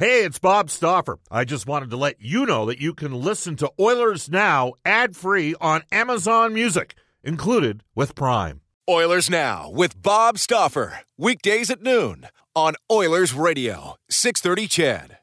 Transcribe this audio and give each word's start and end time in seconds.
Hey, 0.00 0.24
it's 0.24 0.38
Bob 0.38 0.70
Stauffer. 0.70 1.18
I 1.30 1.44
just 1.44 1.66
wanted 1.66 1.90
to 1.90 1.98
let 1.98 2.22
you 2.22 2.46
know 2.46 2.64
that 2.64 2.80
you 2.80 2.94
can 2.94 3.12
listen 3.12 3.54
to 3.56 3.70
Oilers 3.78 4.30
Now 4.30 4.72
ad 4.82 5.14
free 5.14 5.54
on 5.60 5.82
Amazon 5.92 6.54
Music, 6.54 6.94
included 7.22 7.84
with 7.94 8.14
Prime. 8.14 8.62
Oilers 8.88 9.28
Now 9.28 9.68
with 9.70 10.00
Bob 10.00 10.38
Stauffer. 10.38 11.00
Weekdays 11.18 11.68
at 11.68 11.82
noon 11.82 12.28
on 12.56 12.76
Oilers 12.90 13.34
Radio, 13.34 13.96
630 14.08 14.68
CHED. 14.68 15.18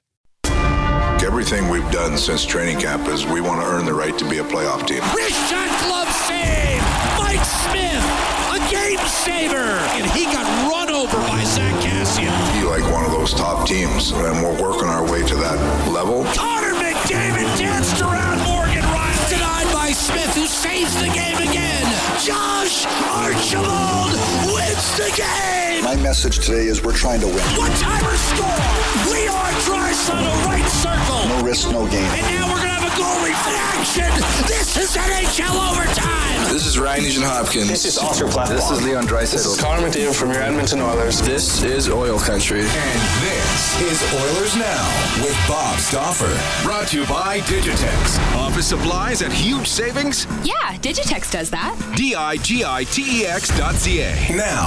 Everything 1.26 1.70
we've 1.70 1.90
done 1.90 2.16
since 2.16 2.46
training 2.46 2.80
camp 2.80 3.08
is 3.08 3.26
we 3.26 3.42
want 3.42 3.60
to 3.60 3.68
earn 3.68 3.86
the 3.86 3.94
right 3.96 4.16
to 4.20 4.30
be 4.30 4.38
a 4.38 4.44
playoff 4.44 4.86
team. 4.86 5.02
Wrist 5.16 5.50
shot 5.50 5.68
those 13.28 13.40
top 13.40 13.68
teams, 13.68 14.12
and 14.12 14.42
we're 14.42 14.62
working 14.62 14.88
our 14.88 15.04
way 15.12 15.22
to 15.26 15.36
that 15.36 15.58
level. 15.92 16.24
Connor 16.34 16.74
McDavid 16.76 17.58
danced 17.58 18.02
around 18.02 18.38
Morgan. 18.44 18.84
Denied 19.30 19.72
by 19.74 19.92
Smith, 19.92 20.34
who 20.36 20.46
saves 20.46 20.96
the 20.96 21.10
game 21.10 21.38
again. 21.38 21.84
Josh 22.24 22.86
Archibald 23.12 24.37
wins 24.78 24.98
the 24.98 25.12
game! 25.16 25.84
My 25.84 25.96
message 26.02 26.40
today 26.46 26.66
is 26.68 26.84
we're 26.84 26.96
trying 26.96 27.20
to 27.22 27.28
win. 27.28 27.38
One-timer 27.58 28.18
score! 28.18 28.48
Leon 29.12 29.54
Draisaitl 29.66 30.46
right 30.46 30.70
circle! 30.70 31.28
No 31.30 31.44
risk, 31.44 31.72
no 31.72 31.88
gain. 31.88 32.04
And 32.04 32.22
now 32.36 32.48
we're 32.50 32.58
going 32.58 32.68
to 32.68 32.74
have 32.74 32.84
a 32.84 32.94
goalie 33.00 33.30
in 33.30 33.56
action! 33.78 34.12
This 34.48 34.78
is 34.78 34.96
NHL 34.96 35.72
overtime! 35.72 36.54
This 36.54 36.66
is 36.66 36.80
Ryan 36.80 37.04
Nugent 37.04 37.26
Hopkins. 37.26 37.68
This 37.68 37.86
is 37.86 37.98
Oscar 37.98 38.28
Platt. 38.28 38.50
This 38.50 38.72
is 38.72 38.84
Leon 38.84 39.06
Draisaitl. 39.06 39.32
This 39.32 39.46
is 39.46 39.62
Connor 39.62 39.88
McDavid 39.88 40.16
from 40.16 40.32
your 40.32 40.42
Edmonton 40.42 40.82
Oilers. 40.82 41.22
This 41.22 41.64
is 41.64 41.90
Oil 41.90 42.18
Country. 42.20 42.62
And 42.62 43.02
this 43.22 43.82
is 43.82 44.02
Oilers 44.14 44.56
Now 44.56 45.24
with 45.24 45.38
Bob 45.48 45.78
Stauffer. 45.80 46.32
Brought 46.64 46.88
to 46.90 47.02
you 47.02 47.06
by 47.08 47.40
Digitex. 47.42 48.18
Office 48.36 48.68
supplies 48.68 49.22
at 49.22 49.32
huge 49.32 49.68
savings? 49.68 50.26
Yeah, 50.44 50.78
Digitex 50.78 51.32
does 51.32 51.50
that. 51.50 51.76
D-I-G-I-T-E-X 51.96 53.58
dot 53.58 53.76
C-A. 53.76 54.36
Now, 54.36 54.67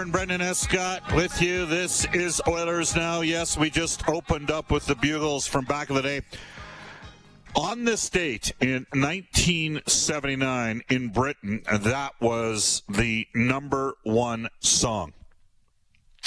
And 0.00 0.10
Brendan 0.10 0.40
Escott 0.40 1.02
with 1.14 1.40
you. 1.40 1.66
This 1.66 2.06
is 2.12 2.40
Oilers 2.48 2.96
Now. 2.96 3.20
Yes, 3.20 3.58
we 3.58 3.70
just 3.70 4.08
opened 4.08 4.50
up 4.50 4.70
with 4.70 4.86
the 4.86 4.96
Buggles 4.96 5.46
from 5.46 5.64
back 5.64 5.90
of 5.90 5.96
the 5.96 6.02
day. 6.02 6.22
On 7.54 7.84
this 7.84 8.08
date 8.08 8.52
in 8.60 8.86
1979 8.94 10.82
in 10.88 11.08
Britain, 11.10 11.62
that 11.70 12.14
was 12.20 12.82
the 12.88 13.28
number 13.34 13.94
one 14.02 14.48
song. 14.60 15.12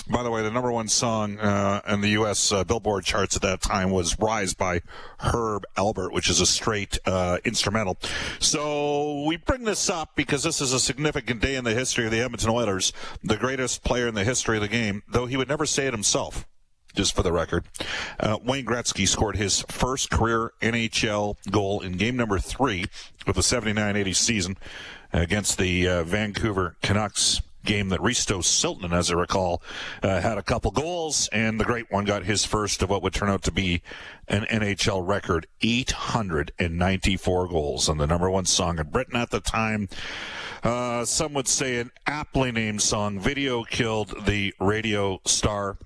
By 0.07 0.21
the 0.21 0.29
way, 0.29 0.43
the 0.43 0.51
number 0.51 0.71
one 0.71 0.87
song 0.87 1.39
uh, 1.39 1.81
in 1.87 2.01
the 2.01 2.09
U.S. 2.09 2.51
Uh, 2.51 2.63
Billboard 2.63 3.05
charts 3.05 3.35
at 3.35 3.41
that 3.41 3.61
time 3.61 3.89
was 3.89 4.19
"Rise" 4.19 4.53
by 4.53 4.81
Herb 5.19 5.65
Alpert, 5.75 6.13
which 6.13 6.29
is 6.29 6.39
a 6.39 6.45
straight 6.45 6.99
uh, 7.07 7.39
instrumental. 7.43 7.97
So 8.39 9.23
we 9.23 9.37
bring 9.37 9.63
this 9.63 9.89
up 9.89 10.15
because 10.15 10.43
this 10.43 10.61
is 10.61 10.73
a 10.73 10.79
significant 10.79 11.41
day 11.41 11.55
in 11.55 11.63
the 11.63 11.73
history 11.73 12.05
of 12.05 12.11
the 12.11 12.21
Edmonton 12.21 12.51
Oilers. 12.51 12.93
The 13.23 13.37
greatest 13.37 13.83
player 13.83 14.07
in 14.07 14.13
the 14.13 14.23
history 14.23 14.57
of 14.57 14.61
the 14.61 14.67
game, 14.67 15.01
though 15.07 15.25
he 15.25 15.37
would 15.37 15.49
never 15.49 15.65
say 15.65 15.87
it 15.87 15.93
himself. 15.93 16.45
Just 16.93 17.15
for 17.15 17.23
the 17.23 17.33
record, 17.33 17.65
uh, 18.19 18.37
Wayne 18.41 18.65
Gretzky 18.65 19.07
scored 19.07 19.35
his 19.35 19.63
first 19.63 20.11
career 20.11 20.53
NHL 20.61 21.35
goal 21.51 21.81
in 21.81 21.93
game 21.93 22.15
number 22.15 22.39
three 22.39 22.85
of 23.27 23.35
the 23.35 23.41
79-80 23.41 24.15
season 24.15 24.57
against 25.11 25.57
the 25.57 25.89
uh, 25.89 26.03
Vancouver 26.03 26.77
Canucks 26.81 27.41
game 27.65 27.89
that 27.89 27.99
Risto 27.99 28.39
Siltanen, 28.39 28.93
as 28.93 29.11
I 29.11 29.15
recall, 29.15 29.61
uh, 30.01 30.21
had 30.21 30.37
a 30.37 30.43
couple 30.43 30.71
goals, 30.71 31.27
and 31.31 31.59
the 31.59 31.65
great 31.65 31.91
one 31.91 32.05
got 32.05 32.23
his 32.23 32.45
first 32.45 32.81
of 32.81 32.89
what 32.89 33.03
would 33.03 33.13
turn 33.13 33.29
out 33.29 33.43
to 33.43 33.51
be 33.51 33.81
an 34.27 34.45
NHL 34.45 35.05
record 35.05 35.47
894 35.61 37.47
goals 37.47 37.89
and 37.89 37.99
the 37.99 38.07
number 38.07 38.29
one 38.29 38.45
song 38.45 38.79
in 38.79 38.89
Britain 38.89 39.15
at 39.15 39.31
the 39.31 39.39
time. 39.39 39.89
Uh, 40.63 41.05
some 41.05 41.33
would 41.33 41.47
say 41.47 41.79
an 41.79 41.91
aptly 42.07 42.51
named 42.51 42.81
song. 42.81 43.19
Video 43.19 43.63
killed 43.63 44.25
the 44.25 44.53
radio 44.59 45.19
star. 45.25 45.77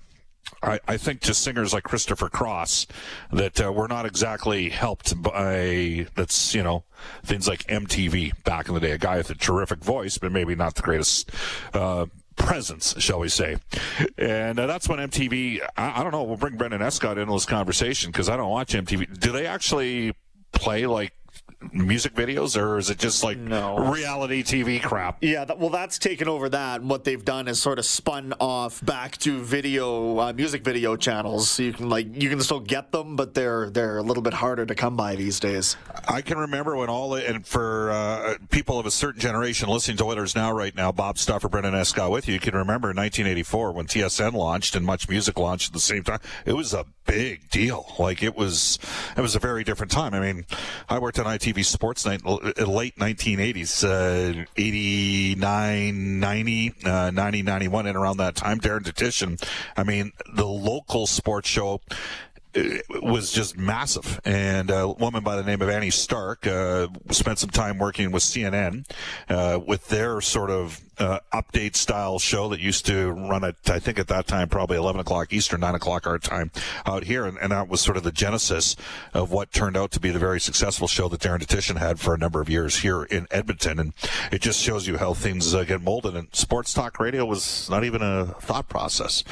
I, 0.62 0.78
I 0.86 0.96
think 0.96 1.20
to 1.22 1.34
singers 1.34 1.72
like 1.72 1.84
Christopher 1.84 2.28
Cross 2.28 2.86
that 3.32 3.60
uh, 3.60 3.72
were 3.72 3.88
not 3.88 4.06
exactly 4.06 4.68
helped 4.68 5.20
by 5.20 6.06
that's 6.14 6.54
you 6.54 6.62
know 6.62 6.84
things 7.22 7.48
like 7.48 7.64
MTV 7.64 8.44
back 8.44 8.68
in 8.68 8.74
the 8.74 8.80
day. 8.80 8.92
A 8.92 8.98
guy 8.98 9.16
with 9.16 9.30
a 9.30 9.34
terrific 9.34 9.82
voice, 9.82 10.18
but 10.18 10.32
maybe 10.32 10.54
not 10.54 10.74
the 10.74 10.82
greatest 10.82 11.30
uh, 11.72 12.06
presence, 12.36 12.94
shall 12.98 13.20
we 13.20 13.28
say? 13.28 13.56
And 14.18 14.58
uh, 14.58 14.66
that's 14.66 14.88
when 14.88 14.98
MTV. 14.98 15.60
I, 15.76 16.00
I 16.00 16.02
don't 16.02 16.12
know. 16.12 16.24
We'll 16.24 16.36
bring 16.36 16.56
Brendan 16.56 16.82
Escott 16.82 17.18
into 17.18 17.32
this 17.32 17.46
conversation 17.46 18.10
because 18.10 18.28
I 18.28 18.36
don't 18.36 18.50
watch 18.50 18.72
MTV. 18.72 19.18
Do 19.18 19.32
they 19.32 19.46
actually 19.46 20.14
play 20.52 20.86
like? 20.86 21.12
Music 21.72 22.14
videos 22.14 22.58
or 22.60 22.78
is 22.78 22.88
it 22.88 22.98
just 22.98 23.22
like 23.22 23.36
No. 23.36 23.76
reality 23.92 24.42
TV 24.42 24.80
crap? 24.82 25.18
Yeah, 25.20 25.44
that, 25.44 25.58
well, 25.58 25.68
that's 25.68 25.98
taken 25.98 26.26
over 26.26 26.48
that. 26.48 26.80
And 26.80 26.88
what 26.88 27.04
they've 27.04 27.22
done 27.24 27.48
is 27.48 27.60
sort 27.60 27.78
of 27.78 27.84
spun 27.84 28.32
off 28.40 28.82
back 28.84 29.18
to 29.18 29.40
video, 29.42 30.18
uh, 30.18 30.32
music 30.32 30.64
video 30.64 30.96
channels. 30.96 31.50
So 31.50 31.62
you 31.62 31.72
can 31.74 31.90
like 31.90 32.06
you 32.20 32.30
can 32.30 32.40
still 32.40 32.60
get 32.60 32.92
them, 32.92 33.14
but 33.14 33.34
they're 33.34 33.68
they're 33.68 33.98
a 33.98 34.02
little 34.02 34.22
bit 34.22 34.32
harder 34.32 34.64
to 34.64 34.74
come 34.74 34.96
by 34.96 35.16
these 35.16 35.38
days. 35.38 35.76
I 36.08 36.22
can 36.22 36.38
remember 36.38 36.76
when 36.76 36.88
all 36.88 37.14
and 37.14 37.46
for 37.46 37.90
uh, 37.90 38.36
people 38.50 38.78
of 38.78 38.86
a 38.86 38.90
certain 38.90 39.20
generation 39.20 39.68
listening 39.68 39.98
to 39.98 40.04
Oilers 40.04 40.34
Now 40.34 40.52
right 40.52 40.74
now, 40.74 40.92
Bob 40.92 41.18
Stauffer, 41.18 41.48
Brendan 41.50 41.74
Escott 41.74 42.10
with 42.10 42.26
you, 42.26 42.34
you 42.34 42.40
can 42.40 42.54
remember 42.54 42.88
1984 42.88 43.72
when 43.72 43.86
TSN 43.86 44.32
launched 44.32 44.74
and 44.76 44.86
Much 44.86 45.08
Music 45.10 45.38
launched 45.38 45.68
at 45.68 45.72
the 45.74 45.80
same 45.80 46.04
time. 46.04 46.20
It 46.46 46.54
was 46.54 46.72
a 46.72 46.86
big 47.06 47.50
deal. 47.50 47.86
Like 47.98 48.22
it 48.22 48.36
was, 48.36 48.78
it 49.16 49.20
was 49.20 49.34
a 49.34 49.40
very 49.40 49.62
different 49.64 49.90
time. 49.92 50.14
I 50.14 50.20
mean, 50.20 50.46
I 50.88 50.98
worked 50.98 51.18
on 51.18 51.26
ITV 51.50 51.64
Sports 51.64 52.06
Night 52.06 52.24
late 52.24 52.96
1980s, 52.96 53.84
uh, 53.84 54.44
89, 54.56 56.20
90, 56.20 56.74
uh, 56.84 57.10
90, 57.10 57.42
91, 57.42 57.86
and 57.86 57.96
around 57.96 58.18
that 58.18 58.36
time. 58.36 58.60
Darren 58.60 58.80
Dutchyshen, 58.80 59.42
I 59.76 59.84
mean, 59.84 60.12
the 60.34 60.46
local 60.46 61.06
sports 61.06 61.48
show 61.48 61.80
was 63.02 63.30
just 63.30 63.56
massive. 63.56 64.20
And 64.24 64.70
a 64.70 64.88
woman 64.88 65.22
by 65.22 65.36
the 65.36 65.42
name 65.42 65.62
of 65.62 65.68
Annie 65.68 65.90
Stark 65.90 66.46
uh, 66.46 66.88
spent 67.10 67.38
some 67.38 67.50
time 67.50 67.78
working 67.78 68.10
with 68.10 68.22
CNN 68.22 68.90
uh, 69.28 69.60
with 69.64 69.88
their 69.88 70.20
sort 70.20 70.50
of 70.50 70.80
uh, 70.98 71.18
update 71.32 71.74
style 71.74 72.18
show 72.18 72.48
that 72.50 72.60
used 72.60 72.84
to 72.86 73.10
run 73.10 73.42
at, 73.42 73.56
I 73.68 73.78
think 73.78 73.98
at 73.98 74.08
that 74.08 74.26
time, 74.26 74.48
probably 74.48 74.76
11 74.76 75.00
o'clock 75.00 75.32
Eastern, 75.32 75.60
9 75.60 75.74
o'clock 75.74 76.06
our 76.06 76.18
time 76.18 76.50
out 76.84 77.04
here. 77.04 77.24
And, 77.24 77.38
and 77.38 77.52
that 77.52 77.68
was 77.68 77.80
sort 77.80 77.96
of 77.96 78.02
the 78.02 78.12
genesis 78.12 78.76
of 79.14 79.30
what 79.30 79.52
turned 79.52 79.76
out 79.76 79.90
to 79.92 80.00
be 80.00 80.10
the 80.10 80.18
very 80.18 80.40
successful 80.40 80.86
show 80.86 81.08
that 81.08 81.20
Darren 81.20 81.38
Dutchyshen 81.38 81.78
had 81.78 81.98
for 81.98 82.14
a 82.14 82.18
number 82.18 82.40
of 82.40 82.50
years 82.50 82.80
here 82.80 83.04
in 83.04 83.26
Edmonton. 83.30 83.78
And 83.78 83.92
it 84.30 84.42
just 84.42 84.60
shows 84.60 84.86
you 84.86 84.98
how 84.98 85.14
things 85.14 85.54
uh, 85.54 85.64
get 85.64 85.80
molded. 85.80 86.14
And 86.14 86.28
sports 86.34 86.74
talk 86.74 87.00
radio 87.00 87.24
was 87.24 87.70
not 87.70 87.84
even 87.84 88.02
a 88.02 88.26
thought 88.26 88.68
process. 88.68 89.24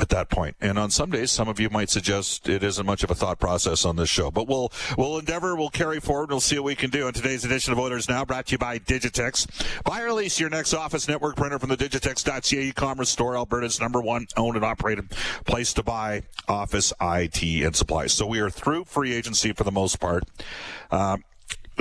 At 0.00 0.08
that 0.10 0.28
point. 0.30 0.56
And 0.60 0.78
on 0.78 0.90
some 0.90 1.10
days, 1.10 1.30
some 1.30 1.48
of 1.48 1.60
you 1.60 1.70
might 1.70 1.90
suggest 1.90 2.48
it 2.48 2.62
isn't 2.62 2.84
much 2.84 3.04
of 3.04 3.10
a 3.10 3.14
thought 3.14 3.38
process 3.38 3.84
on 3.84 3.96
this 3.96 4.08
show, 4.08 4.30
but 4.30 4.48
we'll 4.48 4.72
we'll 4.96 5.18
endeavor, 5.18 5.54
we'll 5.56 5.68
carry 5.68 6.00
forward, 6.00 6.24
and 6.24 6.30
we'll 6.30 6.40
see 6.40 6.56
what 6.58 6.64
we 6.64 6.74
can 6.74 6.90
do. 6.90 7.06
In 7.06 7.14
today's 7.14 7.44
edition 7.44 7.72
of 7.72 7.78
Oilers 7.78 8.08
Now, 8.08 8.24
brought 8.24 8.46
to 8.46 8.52
you 8.52 8.58
by 8.58 8.78
Digitex. 8.78 9.82
Buy 9.84 10.02
or 10.02 10.12
lease 10.12 10.38
your 10.40 10.50
next 10.50 10.74
office 10.74 11.08
network 11.08 11.36
printer 11.36 11.58
from 11.58 11.68
the 11.68 11.76
Digitex.ca 11.76 12.60
e-commerce 12.60 13.10
store, 13.10 13.36
Alberta's 13.36 13.80
number 13.80 14.00
one 14.00 14.26
owned 14.36 14.56
and 14.56 14.64
operated 14.64 15.10
place 15.44 15.72
to 15.74 15.82
buy 15.82 16.22
office 16.48 16.92
IT 17.00 17.42
and 17.42 17.74
supplies. 17.74 18.12
So 18.12 18.26
we 18.26 18.40
are 18.40 18.50
through 18.50 18.84
free 18.84 19.12
agency 19.12 19.52
for 19.52 19.64
the 19.64 19.72
most 19.72 20.00
part. 20.00 20.24
Um, 20.90 21.24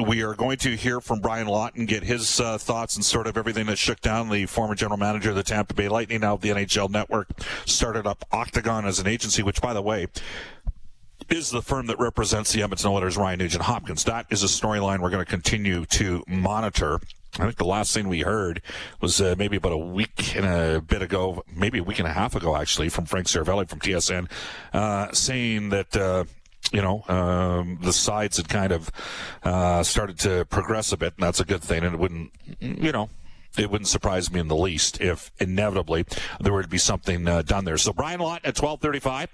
we 0.02 0.24
are 0.24 0.34
going 0.34 0.58
to 0.58 0.76
hear 0.76 1.00
from 1.00 1.20
Brian 1.20 1.48
Lawton, 1.48 1.86
get 1.86 2.04
his 2.04 2.40
uh, 2.40 2.58
thoughts 2.58 2.96
and 2.96 3.06
sort 3.06 3.28
of 3.28 3.38
everything 3.38 3.68
that 3.68 3.78
shook 3.78 4.02
down 4.02 4.30
the 4.30 4.46
former 4.46 4.76
general 4.76 4.98
manager 4.98 5.30
of 5.30 5.36
the 5.36 5.44
Tampa 5.44 5.74
Bay 5.74 5.88
Lightning, 5.88 6.22
now 6.22 6.36
the 6.36 6.50
NHL 6.50 6.90
Network, 6.90 7.30
started 7.66 8.08
up 8.08 8.26
Octagon 8.32 8.86
as 8.86 9.00
an 9.00 9.08
agency, 9.08 9.44
which, 9.44 9.62
by 9.62 9.74
the 9.74 9.82
way, 9.82 10.08
is 11.30 11.52
the 11.52 11.62
firm 11.62 11.88
that 11.88 12.00
represents 12.00 12.52
the 12.52 12.64
Edmonton 12.64 12.90
Oilers, 12.90 13.18
Ryan 13.18 13.40
Nugent 13.40 13.64
Hopkins. 13.64 14.04
That 14.04 14.26
is 14.30 14.44
a 14.44 14.48
storyline 14.48 15.00
we're 15.00 15.12
going 15.12 15.24
to 15.24 15.30
continue 15.30 15.86
to 15.86 16.24
monitor. 16.28 17.00
I 17.40 17.44
think 17.44 17.56
the 17.56 17.66
last 17.66 17.94
thing 17.94 18.08
we 18.08 18.22
heard 18.22 18.62
was 19.02 19.20
uh, 19.20 19.36
maybe 19.38 19.58
about 19.58 19.72
a 19.72 19.78
week 19.78 20.36
and 20.36 20.46
a 20.46 20.82
bit 20.82 21.02
ago, 21.02 21.44
maybe 21.56 21.80
a 21.80 21.84
week 21.84 22.00
and 22.00 22.08
a 22.08 22.14
half 22.14 22.36
ago, 22.36 22.56
actually, 22.56 22.90
from 22.90 23.06
Frank 23.06 23.28
Seravalli 23.28 23.68
from 23.68 23.80
TSN, 23.80 24.30
uh, 24.74 25.12
saying 25.12 25.70
that. 25.70 25.96
You 26.72 26.82
know, 26.82 27.04
um, 27.08 27.80
the 27.82 27.94
sides 27.94 28.38
had 28.38 28.50
kind 28.50 28.72
of 28.72 28.90
uh, 29.44 29.84
started 29.84 30.20
to 30.20 30.46
progress 30.46 30.92
a 30.92 30.98
bit, 30.98 31.14
and 31.18 31.24
that's 31.26 31.40
a 31.40 31.46
good 31.46 31.62
thing. 31.62 31.84
And 31.84 31.94
it 31.94 32.00
wouldn't, 32.00 32.32
you 32.60 32.92
know, 32.92 33.10
it 33.58 33.70
wouldn't 33.70 33.88
surprise 33.88 34.32
me 34.32 34.40
in 34.40 34.48
the 34.48 34.56
least 34.56 35.00
if 35.00 35.32
inevitably 35.40 36.06
there 36.40 36.54
would 36.54 36.70
be 36.70 36.78
something 36.78 37.28
uh, 37.28 37.42
done 37.44 37.66
there. 37.66 37.78
So 37.78 37.94
Brian 37.94 38.20
Lawton 38.20 38.48
at 38.48 38.56
12:35, 38.56 39.28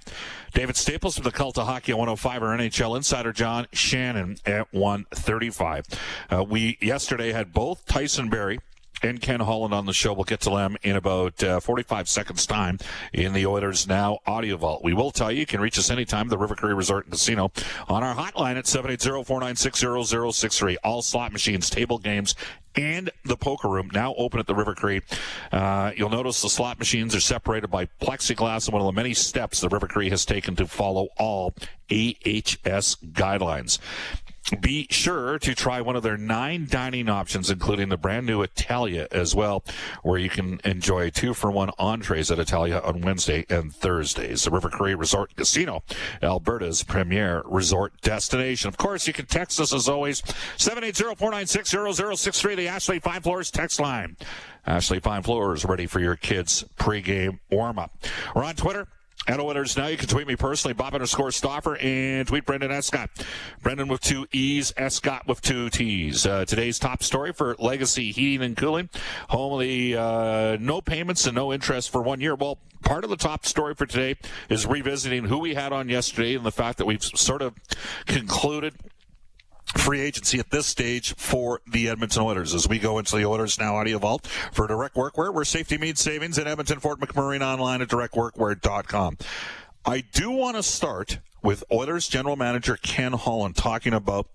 David 0.54 0.76
Staples 0.76 1.16
from 1.16 1.24
the 1.24 1.32
Cult 1.32 1.58
of 1.58 1.68
Hockey 1.68 1.94
at 1.94 1.98
105, 1.98 2.44
our 2.44 2.58
NHL 2.58 2.98
insider 2.98 3.32
John 3.32 3.68
Shannon 3.72 4.38
at 4.46 4.74
135. 4.74 5.86
Uh, 6.30 6.44
we 6.44 6.78
yesterday 6.82 7.32
had 7.32 7.54
both 7.54 7.86
Tyson 7.86 8.30
Barrie 8.30 8.60
and 9.02 9.22
Ken 9.22 9.40
Holland 9.40 9.74
on 9.74 9.86
the 9.86 9.94
show. 9.94 10.14
We'll 10.14 10.24
get 10.24 10.42
to 10.42 10.50
them 10.50 10.78
in 10.84 10.96
about 10.96 11.44
uh, 11.44 11.60
45 11.60 12.10
seconds 12.10 12.46
time 12.46 12.80
in 13.14 13.34
the 13.34 13.46
Oilers 13.46 13.88
Now 13.88 14.20
audio 14.26 14.58
vault. 14.58 14.84
We 14.84 14.94
will 14.94 15.12
tell 15.12 15.32
you, 15.32 15.40
you 15.40 15.46
can 15.46 15.62
reach 15.62 15.78
us 15.78 15.90
anytime, 15.90 16.28
the 16.28 16.38
River 16.38 16.56
Cree 16.56 16.74
Resort 16.74 17.06
and 17.06 17.12
Casino, 17.12 17.52
on 17.88 18.04
our 18.04 18.16
hotline 18.16 18.58
at 18.58 18.66
780-496-0063. 18.66 20.76
All 20.84 21.02
slot 21.02 21.32
machines, 21.32 21.70
table 21.70 21.98
games, 21.98 22.36
and 22.76 23.10
the 23.26 23.38
poker 23.38 23.68
room 23.68 23.90
now 23.94 24.14
open 24.16 24.40
at 24.40 24.48
the 24.48 24.56
River 24.56 24.74
Cree. 24.76 25.02
Uh, 25.52 25.92
you'll 25.96 26.10
notice 26.10 26.42
the 26.42 26.50
slot 26.50 26.80
machines 26.80 27.16
are 27.16 27.20
separated 27.20 27.68
by 27.68 27.86
plexiglass 28.02 28.68
and 28.68 28.74
one 28.74 28.82
of 28.82 28.88
the 28.88 28.94
many 28.94 29.14
steps 29.14 29.62
the 29.62 29.70
River 29.70 29.88
Cree 29.88 30.10
has 30.10 30.26
taken 30.26 30.56
to 30.56 30.66
follow 30.68 31.10
all 31.18 31.54
AHS 31.92 32.96
guidelines. 33.12 33.80
Be 34.60 34.88
sure 34.90 35.38
to 35.40 35.54
try 35.54 35.80
one 35.80 35.96
of 35.96 36.02
their 36.02 36.18
nine 36.18 36.66
dining 36.70 37.08
options, 37.08 37.52
including 37.52 37.90
the 37.90 37.98
brand 37.98 38.26
new 38.26 38.42
Italia 38.42 39.08
as 39.12 39.36
well, 39.36 39.64
where 40.02 40.18
you 40.18 40.30
can 40.30 40.60
enjoy 40.66 41.12
two 41.12 41.36
for 41.36 41.52
one 41.52 41.70
entrees 41.78 42.32
at 42.32 42.40
Italia 42.40 42.82
on 42.84 43.02
Wednesday 43.02 43.46
and 43.50 43.76
Thursdays. 43.76 44.46
The 44.46 44.52
River 44.52 44.70
Cree 44.70 44.96
Resort 44.96 45.36
Casino, 45.36 45.84
Alberta's 46.24 46.82
premier 46.84 47.44
resort 47.46 48.02
destination. 48.02 48.70
Of 48.70 48.78
course, 48.78 49.06
you 49.06 49.14
can 49.14 49.28
text 49.28 49.60
us 49.60 49.72
as 49.72 49.88
always, 49.88 50.24
780-496-0063, 50.58 52.56
the 52.56 52.68
Ashley 52.68 52.98
Fine 53.00 53.22
Floors 53.22 53.52
text 53.52 53.80
line. 53.80 54.18
Ashley 54.66 55.00
Fine 55.00 55.22
Floors 55.24 55.64
ready 55.64 55.86
for 55.86 56.00
your 56.00 56.16
kids' 56.16 56.66
pregame 56.78 57.40
warm-up. 57.52 57.96
We're 58.36 58.44
on 58.44 58.56
Twitter 58.56 58.88
at 59.28 59.40
Oilers 59.40 59.78
Now. 59.78 59.88
You 59.88 59.98
can 59.98 60.08
tweet 60.08 60.28
me 60.28 60.36
personally, 60.36 60.74
Bob 60.74 60.94
underscore 60.94 61.32
Stauffer, 61.32 61.78
and 61.78 62.28
tweet 62.28 62.46
Brendan 62.46 62.72
Escott. 62.72 63.10
Brendan 63.62 63.88
with 63.88 64.02
two 64.02 64.28
E's, 64.32 64.74
Escott 64.78 65.28
with 65.28 65.42
two 65.42 65.70
T's. 65.70 66.26
Uh, 66.26 66.46
today's 66.46 66.80
top 66.80 67.04
story 67.04 67.32
for 67.32 67.56
Legacy 67.60 68.12
Heating 68.12 68.46
and 68.46 68.58
Cooling. 68.58 68.90
Home 69.30 69.54
of 69.54 69.60
the 69.60 69.96
uh, 69.96 70.58
no 70.60 70.82
payments 70.82 71.26
and 71.26 71.36
no 71.36 71.54
interest 71.54 71.92
for 71.92 72.02
one 72.02 72.22
year. 72.22 72.36
Well, 72.36 72.58
part 72.82 73.04
of 73.04 73.10
the 73.10 73.18
top 73.18 73.46
story 73.46 73.76
for 73.76 73.86
today 73.86 74.16
is 74.50 74.66
revisiting 74.66 75.26
who 75.26 75.40
we 75.40 75.54
had 75.54 75.74
on 75.74 75.90
yesterday 75.90 76.36
and 76.36 76.46
the 76.46 76.52
fact 76.52 76.78
that 76.78 76.86
we've 76.86 77.04
sort 77.04 77.42
of 77.42 77.54
concluded 78.06 78.76
free 79.78 80.02
agency 80.02 80.40
at 80.40 80.50
this 80.52 80.66
stage 80.66 81.16
for 81.16 81.62
the 81.68 81.90
Edmonton 81.90 82.24
Oilers 82.24 82.54
as 82.54 82.68
we 82.68 82.80
go 82.80 82.98
into 82.98 83.16
the 83.16 83.26
Oilers 83.26 83.60
Now 83.60 83.76
Audio 83.76 84.00
Vault 84.00 84.28
for 84.28 84.68
Direct 84.68 84.96
Workwear, 84.96 85.34
where 85.34 85.46
safety 85.46 85.78
means 85.78 86.00
savings 86.00 86.38
in 86.38 86.48
Edmonton, 86.48 86.80
Fort 86.80 87.00
McMurray, 87.00 87.42
online 87.42 87.82
at 87.82 87.88
directworkwear.com. 87.88 89.18
I 89.86 90.02
do 90.12 90.32
want 90.32 90.58
to 90.58 90.64
start 90.64 91.20
with 91.42 91.64
Oilers 91.72 92.08
general 92.08 92.36
manager 92.36 92.78
Ken 92.82 93.14
Holland 93.14 93.56
talking 93.56 93.94
about 93.94 94.28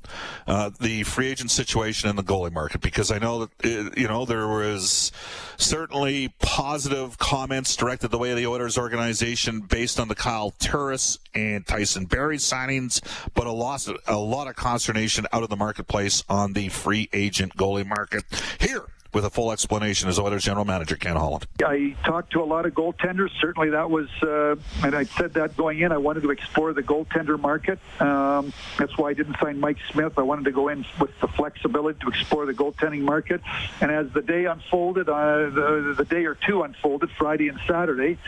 uh, 0.46 0.70
the 0.80 1.02
free 1.02 1.28
agent 1.28 1.50
situation 1.50 2.08
in 2.08 2.16
the 2.16 2.22
goalie 2.22 2.52
market 2.52 2.80
because 2.80 3.10
I 3.10 3.18
know 3.18 3.46
that 3.46 3.50
uh, 3.64 3.90
you 3.96 4.08
know 4.08 4.24
there 4.24 4.48
was 4.48 5.12
certainly 5.56 6.34
positive 6.40 7.18
comments 7.18 7.76
directed 7.76 8.08
the 8.08 8.18
way 8.18 8.30
of 8.30 8.36
the 8.36 8.46
Oilers 8.46 8.78
organization 8.78 9.60
based 9.60 10.00
on 10.00 10.08
the 10.08 10.14
Kyle 10.14 10.50
Turris 10.52 11.18
and 11.34 11.66
Tyson 11.66 12.06
Barrie 12.06 12.38
signings, 12.38 13.00
but 13.34 13.46
a 13.46 13.52
lot 13.52 13.86
a 14.06 14.16
lot 14.16 14.48
of 14.48 14.56
consternation 14.56 15.26
out 15.32 15.42
of 15.42 15.48
the 15.48 15.56
marketplace 15.56 16.24
on 16.28 16.52
the 16.52 16.68
free 16.68 17.08
agent 17.12 17.56
goalie 17.56 17.86
market. 17.86 18.24
Here 18.60 18.86
with 19.14 19.24
a 19.24 19.30
full 19.30 19.52
explanation 19.52 20.08
is 20.08 20.18
Oilers 20.18 20.44
general 20.44 20.64
manager 20.64 20.96
Ken 20.96 21.16
Holland. 21.16 21.46
I 21.64 21.96
talked 22.04 22.32
to 22.32 22.42
a 22.42 22.44
lot 22.44 22.66
of 22.66 22.74
goaltenders. 22.74 23.30
Certainly, 23.40 23.70
that 23.70 23.90
was, 23.90 24.08
uh, 24.22 24.56
and 24.82 24.94
I 24.94 25.04
said 25.04 25.34
that 25.34 25.56
going 25.56 25.80
in. 25.80 25.92
I 25.92 25.98
wanted 25.98 26.22
to 26.24 26.30
explore 26.30 26.72
the 26.72 26.82
goaltender 26.82 27.38
market. 27.38 27.78
Um, 28.00 28.52
that's 28.78 28.96
why 28.98 29.10
I 29.10 29.14
didn't 29.14 29.36
sign 29.40 29.60
Mike 29.60 29.78
Smith. 29.92 30.18
I 30.18 30.22
wanted 30.22 30.44
to 30.46 30.52
go 30.52 30.68
in 30.68 30.84
with 31.00 31.18
the 31.20 31.28
flexibility 31.28 31.98
to 32.00 32.08
explore 32.08 32.46
the 32.46 32.54
goaltending 32.54 33.02
market. 33.02 33.40
And 33.80 33.90
as 33.90 34.10
the 34.12 34.22
day 34.22 34.46
unfolded, 34.46 35.08
uh, 35.08 35.50
the, 35.50 35.94
the 35.96 36.04
day 36.04 36.24
or 36.24 36.34
two 36.34 36.62
unfolded, 36.62 37.10
Friday 37.12 37.48
and 37.48 37.58
Saturday. 37.66 38.18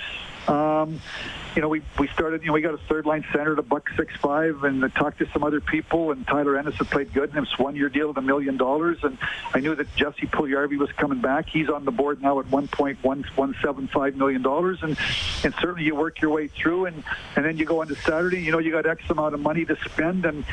Um, 0.48 1.00
you 1.56 1.62
know, 1.62 1.68
we, 1.68 1.82
we 1.98 2.06
started, 2.08 2.42
you 2.42 2.48
know, 2.48 2.52
we 2.52 2.60
got 2.60 2.74
a 2.74 2.78
third 2.78 3.06
line 3.06 3.24
center 3.32 3.54
at 3.54 3.58
a 3.58 3.62
buck 3.62 3.88
six 3.96 4.14
five 4.16 4.62
and 4.64 4.94
talked 4.94 5.18
to 5.18 5.28
some 5.32 5.42
other 5.42 5.60
people 5.60 6.12
and 6.12 6.26
Tyler 6.26 6.58
Ennis 6.58 6.74
had 6.74 6.90
played 6.90 7.12
good 7.14 7.30
and 7.30 7.38
it 7.38 7.40
was 7.40 7.58
one 7.58 7.74
year 7.74 7.88
deal 7.88 8.10
at 8.10 8.16
a 8.18 8.22
million 8.22 8.58
dollars 8.58 8.98
and 9.02 9.16
I 9.54 9.60
knew 9.60 9.74
that 9.74 9.94
Jesse 9.96 10.26
Puljujärvi 10.26 10.76
was 10.76 10.92
coming 10.92 11.20
back. 11.20 11.48
He's 11.48 11.70
on 11.70 11.86
the 11.86 11.90
board 11.90 12.20
now 12.20 12.38
at 12.40 12.46
one 12.48 12.68
point 12.68 13.02
one 13.02 13.24
one 13.36 13.56
seven 13.62 13.88
five 13.88 14.16
million 14.16 14.42
dollars 14.42 14.80
and 14.82 14.98
and 15.44 15.54
certainly 15.54 15.84
you 15.84 15.94
work 15.94 16.20
your 16.20 16.30
way 16.30 16.48
through 16.48 16.86
and 16.86 17.02
and 17.36 17.44
then 17.44 17.56
you 17.56 17.64
go 17.64 17.80
on 17.80 17.88
to 17.88 17.96
Saturday, 17.96 18.42
you 18.42 18.52
know, 18.52 18.58
you 18.58 18.70
got 18.70 18.84
X 18.84 19.02
amount 19.08 19.34
of 19.34 19.40
money 19.40 19.64
to 19.64 19.76
spend 19.88 20.26
and 20.26 20.44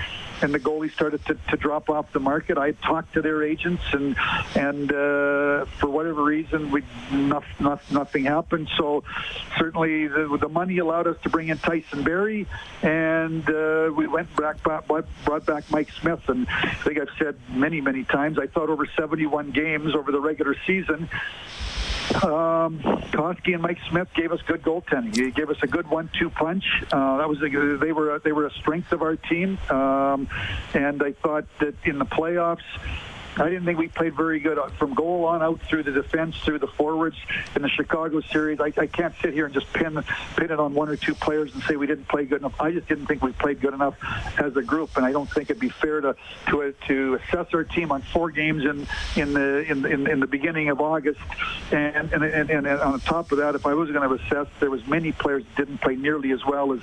and 0.44 0.54
the 0.54 0.60
goalie 0.60 0.92
started 0.92 1.26
to, 1.26 1.36
to 1.50 1.58
drop 1.58 1.90
off 1.90 2.12
the 2.12 2.20
market. 2.20 2.58
I 2.58 2.72
talked 2.72 3.14
to 3.14 3.22
their 3.22 3.44
agents 3.44 3.84
and 3.94 4.16
and 4.56 4.92
uh, 4.92 5.66
for 5.80 5.90
whatever 5.90 6.24
reason 6.24 6.70
we 6.70 6.84
not, 7.12 7.44
not, 7.60 7.80
nothing 7.92 8.26
happened. 8.26 8.70
So 8.78 9.04
certainly 9.58 10.08
the, 10.08 10.38
the 10.40 10.50
money 10.50 10.80
allowed 10.80 11.08
us 11.08 11.18
to 11.24 11.30
bring 11.30 11.48
in 11.48 11.58
Tyson 11.58 12.04
Barrie, 12.04 12.46
and 12.82 13.50
uh, 13.50 13.92
we 13.96 14.08
went 14.08 14.36
back, 14.36 14.62
brought 14.62 15.46
back 15.46 15.64
Mike 15.72 15.90
Smith. 16.02 16.22
And 16.28 16.48
I 16.50 16.74
think 16.84 17.00
I've 17.00 17.10
said 17.18 17.38
many 17.50 17.80
many 17.82 18.04
times 18.04 18.38
I 18.38 18.48
thought 18.48 18.70
over 18.70 18.86
71 18.98 19.52
games 19.52 19.96
over 19.96 20.12
the 20.12 20.20
regular 20.20 20.56
season. 20.68 21.10
Um, 22.16 22.80
Koski 23.12 23.54
and 23.54 23.62
Mike 23.62 23.80
Smith 23.90 24.08
gave 24.16 24.32
us 24.32 24.42
good 24.44 24.62
goaltending. 24.62 25.16
He 25.16 25.32
gave 25.32 25.50
us 25.50 25.58
a 25.64 25.68
good 25.68 25.90
one-two 25.90 26.30
punch. 26.30 26.64
Uh, 26.92 27.18
that 27.18 27.28
was 27.28 27.42
a, 27.42 27.78
they 27.78 27.92
were 27.92 28.20
they 28.20 28.32
were 28.32 28.46
a 28.46 28.54
strength 28.54 28.92
of 28.92 29.02
our 29.02 29.16
team, 29.16 29.58
um, 29.70 30.28
and 30.74 31.02
I 31.02 31.14
thought 31.14 31.46
that 31.60 31.76
in 31.86 32.00
the 32.00 32.06
playoffs. 32.06 32.62
I 33.38 33.50
didn't 33.50 33.66
think 33.66 33.80
we 33.80 33.88
played 33.88 34.16
very 34.16 34.40
good 34.40 34.60
uh, 34.60 34.68
from 34.70 34.94
goal 34.94 35.26
on 35.26 35.42
out 35.42 35.62
through 35.62 35.84
the 35.84 35.92
defense, 35.92 36.36
through 36.38 36.60
the 36.60 36.68
forwards 36.68 37.18
in 37.56 37.62
the 37.62 37.70
Chicago 37.70 38.22
series. 38.22 38.60
I, 38.60 38.72
I 38.78 38.88
can't 38.88 39.14
sit 39.22 39.34
here 39.34 39.46
and 39.46 39.54
just 39.54 39.72
pin 39.74 40.04
pin 40.36 40.52
it 40.52 40.60
on 40.60 40.74
one 40.74 40.90
or 40.90 40.96
two 40.96 41.16
players 41.16 41.54
and 41.54 41.64
say 41.64 41.76
we 41.76 41.88
didn't 41.88 42.08
play 42.08 42.26
good 42.26 42.42
enough. 42.42 42.60
I 42.60 42.72
just 42.72 42.88
didn't 42.88 43.08
think 43.08 43.24
we 43.24 43.32
played 43.32 43.60
good 43.60 43.74
enough 43.74 43.96
as 44.38 44.56
a 44.56 44.62
group, 44.62 44.98
and 44.98 45.06
I 45.06 45.12
don't 45.12 45.30
think 45.30 45.50
it'd 45.50 45.60
be 45.60 45.70
fair 45.70 46.02
to 46.02 46.16
to 46.50 46.62
uh, 46.62 46.72
to 46.88 47.16
assess 47.16 47.48
our 47.54 47.64
team 47.64 47.92
on 47.92 48.02
four 48.02 48.30
games 48.30 48.64
in 48.64 48.88
in 49.22 49.34
the 49.34 49.64
in 49.70 49.86
in, 49.86 50.08
in 50.08 50.20
the 50.20 50.28
beginning 50.28 50.70
of 50.70 50.80
August. 50.80 51.20
And 51.72 52.14
and, 52.14 52.24
and 52.24 52.50
and 52.50 52.68
on 52.68 53.00
top 53.00 53.32
of 53.32 53.40
that, 53.40 53.56
if 53.56 53.66
I 53.66 53.74
was 53.74 53.90
going 53.90 54.08
to 54.08 54.24
assess, 54.24 54.48
there 54.60 54.70
was 54.70 54.86
many 54.88 55.12
players 55.12 55.44
that 55.44 55.66
didn't 55.66 55.82
play 55.82 55.96
nearly 55.96 56.32
as 56.32 56.46
well 56.46 56.74
as 56.74 56.82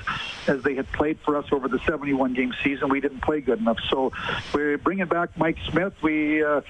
as 0.49 0.63
they 0.63 0.75
had 0.75 0.91
played 0.93 1.19
for 1.21 1.37
us 1.37 1.47
over 1.53 1.69
the 1.69 1.79
71 1.81 2.35
game 2.35 2.53
season. 2.65 2.89
We 2.89 3.01
didn't 3.01 3.21
play 3.21 3.41
good 3.41 3.61
enough, 3.61 3.79
so 3.89 4.13
we're 4.53 4.79
bringing 4.79 5.07
back 5.07 5.37
Mike 5.37 5.59
Smith. 5.71 5.93
We 6.03 6.40
uh, 6.43 6.61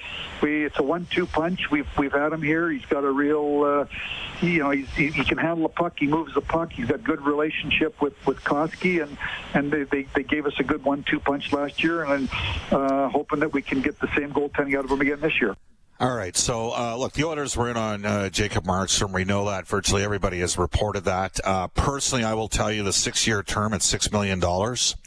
we 0.41 0.65
it's 0.65 0.79
a 0.79 0.83
one-two 0.83 1.25
punch. 1.27 1.69
We've 1.71 1.87
we've 1.97 2.11
had 2.11 2.33
him 2.33 2.41
here. 2.41 2.69
He's 2.69 2.85
got 2.85 3.03
a 3.03 3.11
real, 3.11 3.63
uh, 3.63 4.45
you 4.45 4.59
know, 4.59 4.71
he, 4.71 4.83
he 4.83 5.23
can 5.23 5.37
handle 5.37 5.67
the 5.67 5.73
puck. 5.73 5.93
He 5.97 6.07
moves 6.07 6.33
the 6.33 6.41
puck. 6.41 6.71
He's 6.71 6.87
got 6.87 7.03
good 7.03 7.21
relationship 7.21 8.01
with 8.01 8.13
with 8.25 8.43
Koski, 8.43 9.01
and 9.03 9.17
and 9.53 9.71
they, 9.71 9.83
they, 9.83 10.03
they 10.15 10.23
gave 10.23 10.45
us 10.45 10.53
a 10.59 10.63
good 10.63 10.83
one-two 10.83 11.19
punch 11.19 11.51
last 11.53 11.83
year, 11.83 12.03
and 12.03 12.29
uh, 12.71 13.09
hoping 13.09 13.39
that 13.39 13.53
we 13.53 13.61
can 13.61 13.81
get 13.81 13.99
the 13.99 14.09
same 14.15 14.31
goaltending 14.31 14.77
out 14.77 14.85
of 14.85 14.91
him 14.91 15.01
again 15.01 15.19
this 15.19 15.39
year. 15.39 15.55
All 16.01 16.15
right. 16.15 16.35
So, 16.35 16.71
uh, 16.75 16.95
look, 16.97 17.13
the 17.13 17.25
Oilers 17.25 17.55
were 17.55 17.69
in 17.69 17.77
on 17.77 18.05
uh, 18.05 18.29
Jacob 18.29 18.63
Markstrom. 18.63 19.13
We 19.13 19.23
know 19.23 19.45
that. 19.45 19.67
Virtually 19.67 20.03
everybody 20.03 20.39
has 20.39 20.57
reported 20.57 21.01
that. 21.01 21.39
Uh, 21.43 21.67
personally, 21.67 22.23
I 22.23 22.33
will 22.33 22.47
tell 22.47 22.71
you 22.71 22.81
the 22.81 22.91
six 22.91 23.27
year 23.27 23.43
term 23.43 23.71
at 23.71 23.81
$6 23.81 24.11
million 24.11 24.41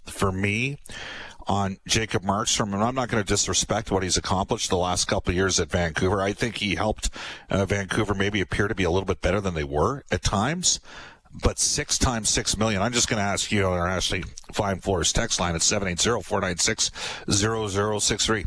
for 0.06 0.30
me 0.30 0.78
on 1.46 1.78
Jacob 1.86 2.24
Markstrom. 2.24 2.72
And 2.72 2.82
I'm 2.82 2.94
not 2.94 3.08
going 3.08 3.22
to 3.22 3.28
disrespect 3.28 3.90
what 3.90 4.02
he's 4.02 4.16
accomplished 4.16 4.70
the 4.70 4.76
last 4.76 5.06
couple 5.06 5.30
of 5.30 5.36
years 5.36 5.60
at 5.60 5.70
Vancouver. 5.70 6.22
I 6.22 6.32
think 6.32 6.56
he 6.56 6.76
helped 6.76 7.10
uh, 7.50 7.66
Vancouver 7.66 8.14
maybe 8.14 8.40
appear 8.40 8.68
to 8.68 8.74
be 8.74 8.84
a 8.84 8.90
little 8.90 9.06
bit 9.06 9.20
better 9.20 9.40
than 9.40 9.54
they 9.54 9.64
were 9.64 10.04
at 10.10 10.22
times. 10.22 10.80
But 11.42 11.58
six 11.58 11.98
times 11.98 12.28
six 12.28 12.56
million. 12.56 12.80
I'm 12.80 12.92
just 12.92 13.08
going 13.08 13.18
to 13.18 13.24
ask 13.24 13.50
you 13.50 13.66
on 13.66 13.72
our 13.72 13.88
Ashley 13.88 14.22
Fine 14.52 14.78
Floors 14.80 15.12
text 15.12 15.40
line 15.40 15.56
at 15.56 15.62
780-496-0063. 15.62 18.44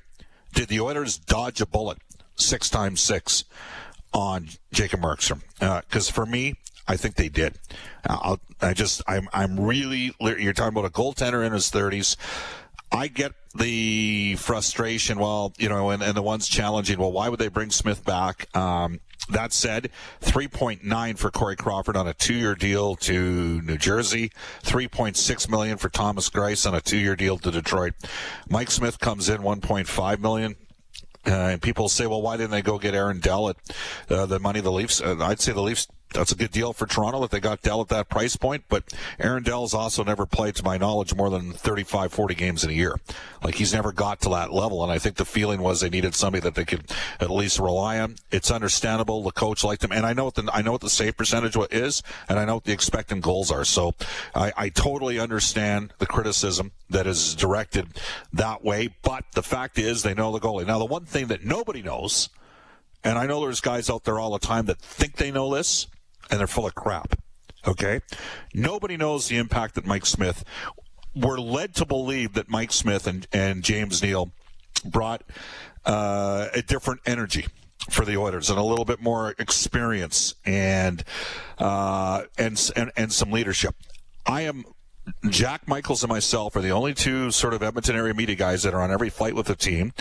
Did 0.54 0.70
the 0.70 0.80
Oilers 0.80 1.18
dodge 1.18 1.60
a 1.60 1.66
bullet 1.66 1.98
six 2.36 2.70
times 2.70 3.02
six 3.02 3.44
on 4.14 4.48
Jacob 4.72 5.02
Markstrom? 5.02 5.42
Because 5.60 6.10
for 6.10 6.26
me, 6.26 6.56
I 6.88 6.96
think 6.96 7.16
they 7.16 7.30
did. 7.30 7.56
Uh, 8.10 8.18
I'll, 8.22 8.40
I 8.62 8.74
just, 8.74 9.02
I'm, 9.08 9.28
I'm 9.34 9.60
really. 9.60 10.14
You're 10.20 10.54
talking 10.54 10.78
about 10.78 10.86
a 10.86 10.94
goaltender 10.94 11.46
in 11.46 11.54
his 11.54 11.70
30s. 11.70 12.16
I 12.92 13.08
get 13.08 13.34
the 13.56 14.36
frustration. 14.36 15.20
Well, 15.20 15.54
you 15.58 15.70
know, 15.70 15.90
and, 15.90 16.02
and 16.02 16.16
the 16.16 16.22
ones 16.22 16.48
challenging. 16.48 17.00
Well, 17.00 17.12
why 17.12 17.30
would 17.30 17.40
they 17.40 17.50
bring 17.50 17.70
Smith 17.70 18.06
back? 18.06 18.48
Um, 18.56 19.00
that 19.30 19.52
said, 19.52 19.90
3.9 20.22 21.18
for 21.18 21.32
Corey 21.32 21.58
Crawford 21.58 21.98
on 21.98 22.08
a 22.08 22.14
two-year 22.14 22.56
deal 22.56 22.96
to 22.96 23.62
New 23.62 23.78
Jersey, 23.78 24.32
3.6 24.64 25.50
million 25.50 25.78
for 25.78 25.90
Thomas 25.90 26.30
Greiss 26.30 26.66
on 26.66 26.74
a 26.74 26.82
two-year 26.82 27.16
deal 27.16 27.38
to 27.40 27.52
Detroit. 27.52 27.94
Mike 28.50 28.72
Smith 28.72 29.00
comes 29.00 29.28
in 29.28 29.42
1.5 29.42 30.20
million. 30.20 30.56
Uh, 31.26 31.32
and 31.32 31.62
people 31.62 31.90
say, 31.90 32.08
well, 32.08 32.22
why 32.22 32.38
didn't 32.38 32.52
they 32.52 32.62
go 32.62 32.80
get 32.80 32.96
Aaron 32.96 33.20
Dell 33.20 33.50
at 33.50 33.58
uh, 34.10 34.26
the 34.26 34.40
money 34.40 34.62
the 34.62 34.72
Leafs? 34.72 35.02
Uh, 35.02 35.18
I'd 35.20 35.42
say 35.42 35.52
the 35.52 35.62
Leafs. 35.62 35.88
That's 36.14 36.32
a 36.32 36.36
good 36.36 36.52
deal 36.52 36.74
for 36.74 36.86
Toronto 36.86 37.20
that 37.22 37.32
they 37.32 37.40
got 37.40 37.62
Dell 37.62 37.82
at 37.82 37.90
that 37.90 38.10
price 38.10 38.36
point. 38.36 38.64
But 38.70 38.94
Aaron 39.20 39.44
Dell's 39.44 39.74
also 39.74 40.04
never 40.04 40.26
played, 40.26 40.56
to 40.56 40.64
my 40.64 40.78
knowledge, 40.78 41.14
more 41.14 41.30
than 41.30 41.52
35, 41.52 42.12
40 42.12 42.36
games 42.36 42.64
in 42.64 42.70
a 42.70 42.74
year. 42.74 43.00
Like 43.44 43.56
he's 43.56 43.74
never 43.74 43.92
got 43.92 44.22
to 44.22 44.30
that 44.30 44.52
level. 44.54 44.84
And 44.84 44.92
I 44.92 45.00
think 45.00 45.18
the 45.18 45.26
feeling 45.26 45.62
was 45.62 45.82
they 45.82 45.90
needed 45.90 46.16
somebody 46.16 46.42
that 46.42 46.56
they 46.56 46.66
could 46.66 46.92
at 47.20 47.30
least 47.30 47.60
rely 47.60 48.00
on. 48.00 48.16
It's 48.32 48.52
understandable. 48.52 49.24
The 49.24 49.32
coach 49.32 49.64
liked 49.64 49.84
him, 49.84 49.92
and 49.92 50.06
I 50.06 50.14
know 50.14 50.26
what 50.26 50.36
the 50.36 50.50
I 50.52 50.62
know 50.62 50.72
what 50.72 50.82
the 50.82 50.90
save 50.90 51.18
percentage 51.18 51.58
is, 51.72 52.04
and 52.30 52.40
I 52.40 52.46
know 52.46 52.56
what 52.56 52.64
the 52.64 52.74
expected 52.74 53.22
goals 53.22 53.52
are. 53.52 53.66
So 53.66 53.94
I, 54.34 54.52
I 54.56 54.70
totally 54.70 55.20
understand 55.20 55.94
the 56.00 56.06
criticism 56.06 56.72
that 56.90 57.08
is 57.08 57.36
directed 57.36 58.00
that 58.34 58.64
way. 58.64 58.90
But 59.02 59.26
the 59.34 59.44
fact 59.44 59.78
is, 59.78 60.04
they 60.04 60.14
know 60.14 60.32
the 60.32 60.40
goalie. 60.40 60.66
Now, 60.66 60.80
the 60.80 60.86
one 60.86 61.06
thing 61.06 61.28
that 61.28 61.44
nobody 61.44 61.82
knows, 61.82 62.30
and 63.04 63.18
I 63.18 63.26
know 63.26 63.42
there's 63.42 63.62
guys 63.62 63.90
out 63.90 64.04
there 64.04 64.20
all 64.20 64.32
the 64.32 64.40
time 64.40 64.66
that 64.66 64.80
think 64.80 65.18
they 65.18 65.32
know 65.32 65.54
this, 65.54 65.88
and 66.30 66.40
they're 66.40 66.48
full 66.48 66.66
of 66.66 66.76
crap. 66.76 67.20
Okay? 67.66 68.02
Nobody 68.54 68.98
knows 68.98 69.28
the 69.28 69.38
impact 69.38 69.76
that 69.76 69.86
Mike 69.86 70.06
Smith. 70.06 70.44
We're 71.16 71.40
led 71.40 71.76
to 71.76 71.86
believe 71.86 72.34
that 72.34 72.50
Mike 72.50 72.72
Smith 72.72 73.08
and, 73.08 73.28
and 73.34 73.64
James 73.64 74.04
Neal 74.04 74.32
brought 74.86 75.24
uh, 75.86 76.48
a 76.54 76.62
different 76.62 77.02
energy 77.06 77.48
for 77.90 78.06
the 78.06 78.18
Oilers 78.18 78.50
and 78.50 78.60
a 78.60 78.64
little 78.64 78.86
bit 78.86 79.02
more 79.02 79.34
experience 79.40 80.36
and 80.46 81.04
uh, 81.58 82.24
and, 82.38 82.72
and 82.76 82.92
and 82.98 83.14
some 83.14 83.32
leadership. 83.32 83.76
I 84.26 84.42
am 84.42 84.66
Jack 85.30 85.68
Michaels 85.68 86.04
and 86.04 86.10
myself 86.10 86.56
are 86.56 86.62
the 86.62 86.72
only 86.72 86.94
two 86.94 87.32
sort 87.32 87.54
of 87.54 87.64
Edmonton 87.64 87.96
area 87.96 88.14
media 88.14 88.36
guys 88.36 88.64
that 88.64 88.74
are 88.74 88.82
on 88.82 88.92
every 88.92 89.10
flight 89.10 89.36
with 89.36 89.48
the 89.48 89.56
team. 89.56 89.94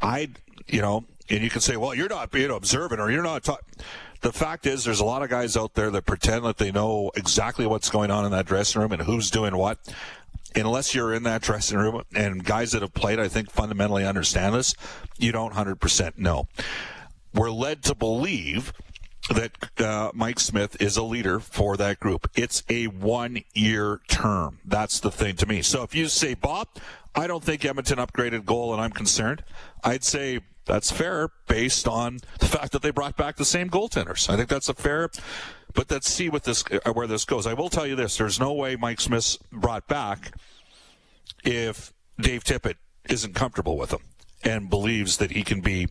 I, 0.00 0.30
you 0.66 0.80
know, 0.80 1.04
and 1.28 1.42
you 1.42 1.50
can 1.50 1.60
say, 1.60 1.76
well, 1.76 1.94
you're 1.94 2.08
not 2.08 2.30
being 2.30 2.50
observant 2.50 3.00
or 3.00 3.10
you're 3.10 3.22
not 3.22 3.44
talking. 3.44 3.66
The 4.20 4.32
fact 4.32 4.66
is, 4.66 4.84
there's 4.84 5.00
a 5.00 5.04
lot 5.04 5.22
of 5.22 5.30
guys 5.30 5.56
out 5.56 5.74
there 5.74 5.90
that 5.90 6.06
pretend 6.06 6.44
that 6.44 6.58
they 6.58 6.72
know 6.72 7.12
exactly 7.14 7.66
what's 7.66 7.90
going 7.90 8.10
on 8.10 8.24
in 8.24 8.32
that 8.32 8.46
dressing 8.46 8.80
room 8.80 8.92
and 8.92 9.02
who's 9.02 9.30
doing 9.30 9.56
what. 9.56 9.78
Unless 10.56 10.94
you're 10.94 11.12
in 11.14 11.22
that 11.24 11.42
dressing 11.42 11.78
room, 11.78 12.02
and 12.14 12.42
guys 12.44 12.72
that 12.72 12.82
have 12.82 12.94
played, 12.94 13.20
I 13.20 13.28
think, 13.28 13.50
fundamentally 13.50 14.04
understand 14.04 14.54
this, 14.54 14.74
you 15.18 15.30
don't 15.30 15.52
100% 15.52 16.18
know. 16.18 16.48
We're 17.34 17.50
led 17.50 17.82
to 17.84 17.94
believe 17.94 18.72
that 19.30 19.52
uh, 19.78 20.10
Mike 20.14 20.40
Smith 20.40 20.80
is 20.80 20.96
a 20.96 21.02
leader 21.02 21.38
for 21.38 21.76
that 21.76 22.00
group. 22.00 22.30
It's 22.34 22.62
a 22.68 22.86
one 22.86 23.42
year 23.54 24.00
term. 24.08 24.58
That's 24.64 25.00
the 25.00 25.10
thing 25.10 25.36
to 25.36 25.46
me. 25.46 25.62
So 25.62 25.82
if 25.82 25.94
you 25.94 26.08
say, 26.08 26.34
Bob, 26.34 26.68
I 27.14 27.26
don't 27.26 27.44
think 27.44 27.64
Edmonton 27.64 27.98
upgraded 27.98 28.44
goal 28.44 28.72
and 28.72 28.80
I'm 28.80 28.90
concerned, 28.90 29.44
I'd 29.84 30.04
say 30.04 30.40
that's 30.68 30.92
fair 30.92 31.30
based 31.48 31.88
on 31.88 32.18
the 32.38 32.46
fact 32.46 32.72
that 32.72 32.82
they 32.82 32.90
brought 32.90 33.16
back 33.16 33.36
the 33.36 33.44
same 33.44 33.68
goaltenders. 33.68 34.28
I 34.28 34.36
think 34.36 34.48
that's 34.48 34.68
a 34.68 34.74
fair. 34.74 35.10
But 35.74 35.90
let's 35.90 36.08
see 36.08 36.28
what 36.28 36.44
this 36.44 36.62
uh, 36.70 36.92
where 36.92 37.06
this 37.06 37.24
goes. 37.24 37.46
I 37.46 37.54
will 37.54 37.68
tell 37.68 37.86
you 37.86 37.96
this: 37.96 38.16
there's 38.16 38.38
no 38.38 38.52
way 38.52 38.76
Mike 38.76 39.00
Smith's 39.00 39.38
brought 39.50 39.88
back 39.88 40.32
if 41.44 41.92
Dave 42.20 42.44
Tippett 42.44 42.76
isn't 43.08 43.34
comfortable 43.34 43.76
with 43.76 43.92
him 43.92 44.00
and 44.44 44.70
believes 44.70 45.16
that 45.16 45.32
he 45.32 45.42
can 45.42 45.60
be 45.60 45.88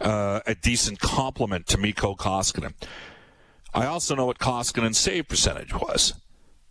uh, 0.00 0.40
a 0.46 0.54
decent 0.54 0.98
complement 0.98 1.66
to 1.68 1.78
Mikko 1.78 2.14
Koskinen. 2.14 2.74
I 3.72 3.86
also 3.86 4.14
know 4.14 4.26
what 4.26 4.38
Koskinen's 4.38 4.98
save 4.98 5.28
percentage 5.28 5.72
was 5.72 6.14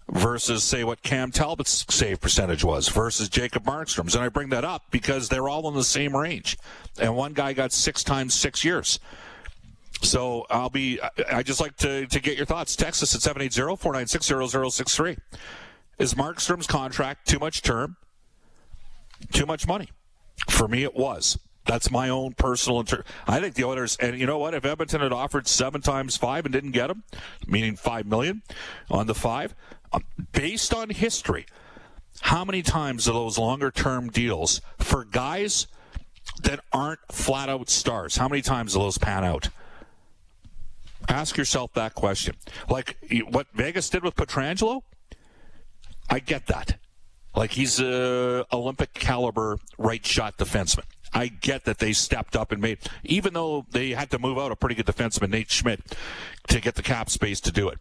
versus, 0.09 0.63
say, 0.63 0.83
what 0.83 1.01
Cam 1.01 1.31
Talbot's 1.31 1.85
save 1.89 2.21
percentage 2.21 2.63
was 2.63 2.87
versus 2.89 3.29
Jacob 3.29 3.63
Markstrom's. 3.65 4.15
And 4.15 4.23
I 4.23 4.29
bring 4.29 4.49
that 4.49 4.63
up 4.63 4.83
because 4.91 5.29
they're 5.29 5.49
all 5.49 5.67
in 5.67 5.73
the 5.73 5.83
same 5.83 6.15
range. 6.15 6.57
And 6.99 7.15
one 7.15 7.33
guy 7.33 7.53
got 7.53 7.71
six 7.71 8.03
times 8.03 8.33
six 8.33 8.63
years. 8.63 8.99
So 10.01 10.45
I'll 10.49 10.69
be, 10.69 10.99
I 11.31 11.41
just 11.41 11.59
like 11.59 11.75
to, 11.77 12.05
to 12.07 12.19
get 12.19 12.37
your 12.37 12.45
thoughts. 12.45 12.75
Text 12.75 13.01
us 13.01 13.15
at 13.15 13.21
780 13.21 13.77
496 13.81 14.51
0063. 14.51 15.17
Is 15.97 16.13
Markstrom's 16.13 16.67
contract 16.67 17.27
too 17.27 17.39
much 17.39 17.61
term? 17.61 17.95
Too 19.31 19.45
much 19.45 19.67
money? 19.67 19.89
For 20.49 20.67
me, 20.67 20.83
it 20.83 20.95
was. 20.95 21.39
That's 21.65 21.89
my 21.89 22.09
own 22.09 22.33
personal. 22.33 22.79
Inter- 22.81 23.03
I 23.27 23.39
think 23.39 23.55
the 23.55 23.63
Oilers, 23.63 23.97
and 23.99 24.19
you 24.19 24.27
know 24.27 24.37
what? 24.37 24.53
If 24.53 24.65
Edmonton 24.65 25.01
had 25.01 25.11
offered 25.11 25.47
seven 25.47 25.81
times 25.81 26.15
five 26.15 26.45
and 26.45 26.53
didn't 26.53 26.71
get 26.71 26.87
them, 26.87 27.03
meaning 27.47 27.75
five 27.75 28.05
million 28.05 28.43
on 28.89 29.07
the 29.07 29.15
five, 29.15 29.55
based 30.31 30.73
on 30.73 30.89
history, 30.89 31.45
how 32.21 32.45
many 32.45 32.61
times 32.61 33.07
are 33.07 33.13
those 33.13 33.37
longer 33.37 33.71
term 33.71 34.09
deals 34.09 34.61
for 34.79 35.05
guys 35.05 35.67
that 36.43 36.59
aren't 36.71 36.99
flat 37.11 37.49
out 37.49 37.69
stars? 37.69 38.17
How 38.17 38.27
many 38.27 38.41
times 38.41 38.73
do 38.73 38.79
those 38.79 38.97
pan 38.97 39.23
out? 39.23 39.49
Ask 41.07 41.37
yourself 41.37 41.73
that 41.73 41.93
question. 41.93 42.35
Like 42.69 42.97
what 43.29 43.47
Vegas 43.53 43.89
did 43.89 44.03
with 44.03 44.15
Pietrangelo, 44.15 44.81
I 46.09 46.19
get 46.19 46.47
that. 46.47 46.77
Like 47.35 47.51
he's 47.51 47.79
a 47.79 48.45
Olympic 48.51 48.93
caliber 48.93 49.57
right 49.77 50.05
shot 50.05 50.37
defenseman. 50.37 50.85
I 51.13 51.27
get 51.27 51.65
that 51.65 51.79
they 51.79 51.93
stepped 51.93 52.35
up 52.35 52.51
and 52.51 52.61
made, 52.61 52.79
even 53.03 53.33
though 53.33 53.65
they 53.71 53.91
had 53.91 54.09
to 54.11 54.19
move 54.19 54.37
out 54.37 54.51
a 54.51 54.55
pretty 54.55 54.75
good 54.75 54.85
defenseman, 54.85 55.29
Nate 55.29 55.49
Schmidt, 55.49 55.79
to 56.47 56.59
get 56.59 56.75
the 56.75 56.83
cap 56.83 57.09
space 57.09 57.39
to 57.41 57.51
do 57.51 57.69
it. 57.69 57.79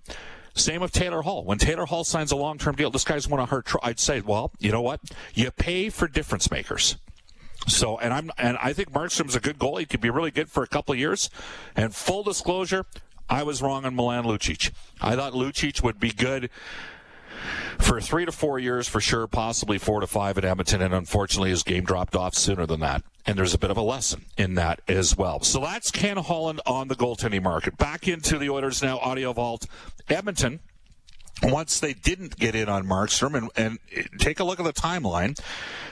Same 0.54 0.80
with 0.80 0.92
Taylor 0.92 1.22
Hall. 1.22 1.44
When 1.44 1.58
Taylor 1.58 1.84
Hall 1.84 2.04
signs 2.04 2.30
a 2.30 2.36
long-term 2.36 2.76
deal, 2.76 2.90
this 2.90 3.04
guy's 3.04 3.28
won 3.28 3.40
a 3.40 3.46
hard. 3.46 3.66
Tr- 3.66 3.78
I'd 3.82 3.98
say, 3.98 4.20
well, 4.20 4.52
you 4.60 4.70
know 4.70 4.82
what? 4.82 5.00
You 5.34 5.50
pay 5.50 5.90
for 5.90 6.06
difference 6.06 6.50
makers. 6.50 6.96
So, 7.66 7.98
and 7.98 8.12
I'm, 8.12 8.30
and 8.38 8.56
I 8.62 8.72
think 8.72 8.92
Markstrom's 8.92 9.34
a 9.34 9.40
good 9.40 9.58
goalie. 9.58 9.80
He 9.80 9.86
could 9.86 10.00
be 10.00 10.10
really 10.10 10.30
good 10.30 10.48
for 10.48 10.62
a 10.62 10.66
couple 10.68 10.94
years. 10.94 11.28
And 11.74 11.94
full 11.94 12.22
disclosure, 12.22 12.86
I 13.28 13.42
was 13.42 13.62
wrong 13.62 13.84
on 13.84 13.96
Milan 13.96 14.24
Lucic. 14.24 14.70
I 15.00 15.16
thought 15.16 15.32
Lucic 15.32 15.82
would 15.82 15.98
be 15.98 16.12
good 16.12 16.50
for 17.78 18.00
three 18.00 18.24
to 18.24 18.32
four 18.32 18.58
years 18.58 18.86
for 18.88 19.00
sure, 19.00 19.26
possibly 19.26 19.78
four 19.78 20.00
to 20.00 20.06
five 20.06 20.38
at 20.38 20.44
Edmonton, 20.44 20.82
and 20.82 20.94
unfortunately 20.94 21.50
his 21.50 21.62
game 21.62 21.84
dropped 21.84 22.14
off 22.14 22.34
sooner 22.34 22.66
than 22.66 22.80
that. 22.80 23.02
And 23.26 23.38
there's 23.38 23.54
a 23.54 23.58
bit 23.58 23.70
of 23.70 23.76
a 23.76 23.82
lesson 23.82 24.26
in 24.36 24.54
that 24.56 24.80
as 24.86 25.16
well. 25.16 25.40
So 25.40 25.60
that's 25.60 25.90
Ken 25.90 26.18
Holland 26.18 26.60
on 26.66 26.88
the 26.88 26.94
goaltending 26.94 27.42
market. 27.42 27.78
Back 27.78 28.06
into 28.06 28.38
the 28.38 28.50
Oilers 28.50 28.82
now, 28.82 28.98
Audio 28.98 29.32
Vault. 29.32 29.66
Edmonton 30.10 30.60
once 31.44 31.80
they 31.80 31.92
didn't 31.92 32.36
get 32.38 32.54
in 32.54 32.68
on 32.68 32.86
Markstrom, 32.86 33.34
and, 33.34 33.50
and 33.56 34.08
take 34.18 34.40
a 34.40 34.44
look 34.44 34.58
at 34.58 34.64
the 34.64 34.72
timeline, 34.72 35.38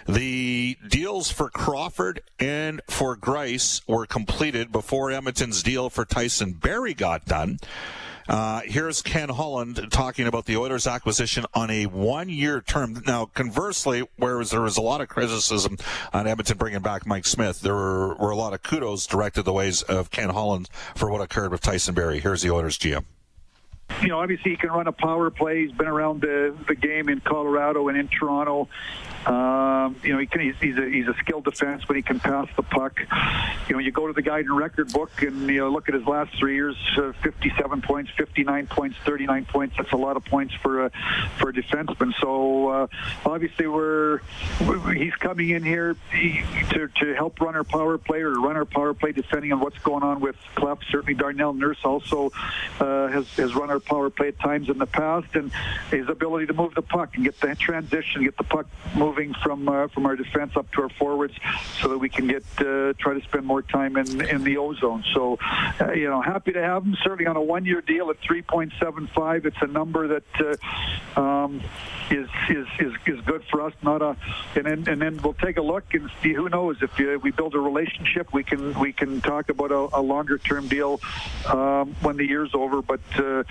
the 0.07 0.77
deals 0.89 1.31
for 1.31 1.51
Crawford 1.51 2.23
and 2.39 2.81
for 2.89 3.17
Greiss 3.17 3.83
were 3.87 4.07
completed 4.07 4.73
before 4.73 5.11
Edmonton's 5.11 5.63
deal 5.63 5.91
for 5.91 6.05
Tyson 6.05 6.53
Barrie 6.55 6.95
got 6.95 7.25
done. 7.27 7.59
Uh, 8.29 8.61
here's 8.65 9.03
Ken 9.03 9.29
Holland 9.29 9.89
talking 9.91 10.27
about 10.27 10.47
the 10.47 10.57
Oilers 10.57 10.87
acquisition 10.87 11.45
on 11.55 11.71
a 11.71 11.87
one-year 11.87 12.61
term. 12.61 13.03
Now, 13.07 13.27
conversely, 13.27 14.05
whereas 14.17 14.51
there 14.51 14.61
was 14.61 14.77
a 14.77 14.81
lot 14.81 15.01
of 15.01 15.09
criticism 15.09 15.77
on 16.13 16.27
Edmonton 16.27 16.57
bringing 16.57 16.83
back 16.83 17.05
Mike 17.05 17.27
Smith, 17.27 17.61
there 17.61 17.75
were, 17.75 18.15
were 18.15 18.31
a 18.31 18.37
lot 18.37 18.55
of 18.55 18.63
kudos 18.63 19.07
directed 19.07 19.43
the 19.43 19.53
ways 19.53 19.83
of 19.83 20.11
Ken 20.11 20.31
Holland 20.31 20.69
for 20.95 21.11
what 21.11 21.21
occurred 21.21 21.51
with 21.51 21.63
Tyson 21.63 21.95
Barrie. 21.95 22.21
Here's 22.21 22.43
the 22.43 22.51
Oilers 22.51 22.79
GM 22.79 23.05
you 24.01 24.09
know, 24.09 24.19
obviously 24.21 24.53
he 24.53 24.57
can 24.57 24.71
run 24.71 24.87
a 24.87 24.93
power 24.93 25.31
play. 25.31 25.67
He's 25.67 25.73
been 25.73 25.89
around 25.89 26.21
the, 26.21 26.55
the 26.67 26.75
game 26.75 27.09
in 27.09 27.21
Colorado 27.21 27.89
and 27.89 27.99
in 27.99 28.09
Toronto. 28.09 28.69
Um, 29.27 29.97
you 30.03 30.13
know, 30.13 30.19
he 30.19 30.27
can, 30.27 30.41
he's, 30.41 30.57
he's, 30.61 30.77
a, 30.77 30.89
he's 30.89 31.07
a 31.07 31.15
skilled 31.15 31.45
defenseman. 31.45 31.97
He 31.97 32.03
can 32.03 32.19
pass 32.19 32.49
the 32.57 32.63
puck. 32.63 33.01
You 33.69 33.77
know, 33.77 33.79
you 33.79 33.93
go 33.93 34.07
to 34.07 34.13
the 34.13 34.23
Guide 34.23 34.47
and 34.47 34.57
record 34.57 34.93
book 34.93 35.23
and 35.23 35.49
you 35.49 35.61
know 35.61 35.71
look 35.71 35.89
at 35.89 35.95
his 35.95 36.05
last 36.05 36.37
three 36.39 36.55
years: 36.55 36.77
uh, 36.97 37.13
57 37.23 37.83
points, 37.83 38.11
59 38.17 38.67
points, 38.67 38.97
39 39.05 39.45
points. 39.47 39.77
That's 39.77 39.93
a 39.93 39.97
lot 39.97 40.17
of 40.17 40.25
points 40.25 40.55
for 40.55 40.87
a 40.87 40.91
for 41.39 41.51
a 41.51 41.53
defenseman. 41.53 42.13
So 42.21 42.69
uh, 42.69 42.87
obviously, 43.25 43.67
we're 43.67 44.21
he's 44.95 45.15
coming 45.15 45.51
in 45.51 45.63
here 45.63 45.97
to, 46.71 46.89
to 46.89 47.15
help 47.15 47.41
run 47.41 47.55
our 47.55 47.65
power 47.65 47.99
play 47.99 48.21
or 48.21 48.33
run 48.33 48.57
our 48.57 48.65
power 48.65 48.95
play, 48.95 49.13
depending 49.13 49.53
on 49.53 49.61
what's 49.61 49.79
going 49.79 50.03
on 50.03 50.21
with 50.21 50.37
Klef. 50.57 50.79
Certainly, 50.91 51.15
Darnell 51.15 51.53
Nurse 51.53 51.79
also 51.85 52.33
uh, 52.81 53.09
has 53.09 53.29
has 53.37 53.55
run 53.55 53.71
our 53.71 53.81
power 53.81 54.11
play 54.11 54.29
at 54.29 54.39
times 54.41 54.69
in 54.69 54.79
the 54.79 54.87
past, 54.87 55.35
and 55.35 55.53
his 55.91 56.09
ability 56.09 56.47
to 56.47 56.53
move 56.53 56.75
the 56.75 56.83
puck 56.83 57.15
and 57.15 57.25
get 57.25 57.39
the 57.41 57.55
transition, 57.55 58.25
get 58.25 58.37
the 58.37 58.45
puck 58.45 58.67
moving 59.13 59.35
from 59.43 59.69
uh, 59.69 59.89
from 59.89 60.07
our 60.07 60.17
defense 60.17 60.53
up 60.57 60.71
to 60.73 60.83
our 60.83 60.89
forwards, 60.89 61.35
so 61.81 61.89
that 61.89 61.99
we 61.99 62.09
can 62.09 62.27
get 62.27 62.43
uh, 62.59 62.93
try 62.99 63.15
to 63.15 63.21
spend 63.23 63.45
more 63.45 63.63
time 63.63 63.97
in 63.97 64.21
in 64.23 64.43
the 64.43 64.57
O 64.57 64.73
zone. 64.75 65.05
So, 65.13 65.39
uh, 65.81 65.93
you 65.93 66.09
know, 66.09 66.23
happy 66.23 66.53
to 66.53 66.63
have 66.63 66.85
him. 66.85 66.97
Certainly 67.03 67.27
on 67.27 67.37
a 67.37 67.43
one 67.43 67.65
year 67.65 67.81
deal 67.81 68.11
at 68.11 68.21
3.75. 68.23 69.47
It's 69.47 69.57
a 69.61 69.67
number 69.67 70.09
that. 70.09 70.59
Uh, 71.17 71.21
um, 71.21 71.61
is, 72.13 72.29
is, 72.51 72.67
is, 72.79 72.93
is 73.07 73.21
good 73.25 73.43
for 73.51 73.63
us. 73.63 73.73
Not 73.83 74.03
a, 74.03 74.17
and 74.55 74.67
then 74.67 74.89
and 74.89 75.01
then 75.01 75.21
we'll 75.23 75.35
take 75.35 75.57
a 75.57 75.63
look 75.63 75.95
and 75.95 76.11
see. 76.23 76.33
Who 76.33 76.49
knows 76.49 76.77
if 76.83 76.99
uh, 77.01 77.19
we 77.23 77.31
build 77.31 77.55
a 77.55 77.59
relationship, 77.59 78.33
we 78.33 78.45
can 78.45 78.79
we 78.79 78.93
can 78.93 79.21
talk 79.21 79.49
about 79.49 79.73
a, 79.73 79.89
a 79.99 80.03
longer 80.03 80.39
term 80.39 80.69
deal 80.69 81.01
um, 81.47 81.95
when 82.03 82.17
the 82.17 82.27
year's 82.27 82.55
over. 82.55 82.83
But 82.83 83.01
uh, 83.17 83.45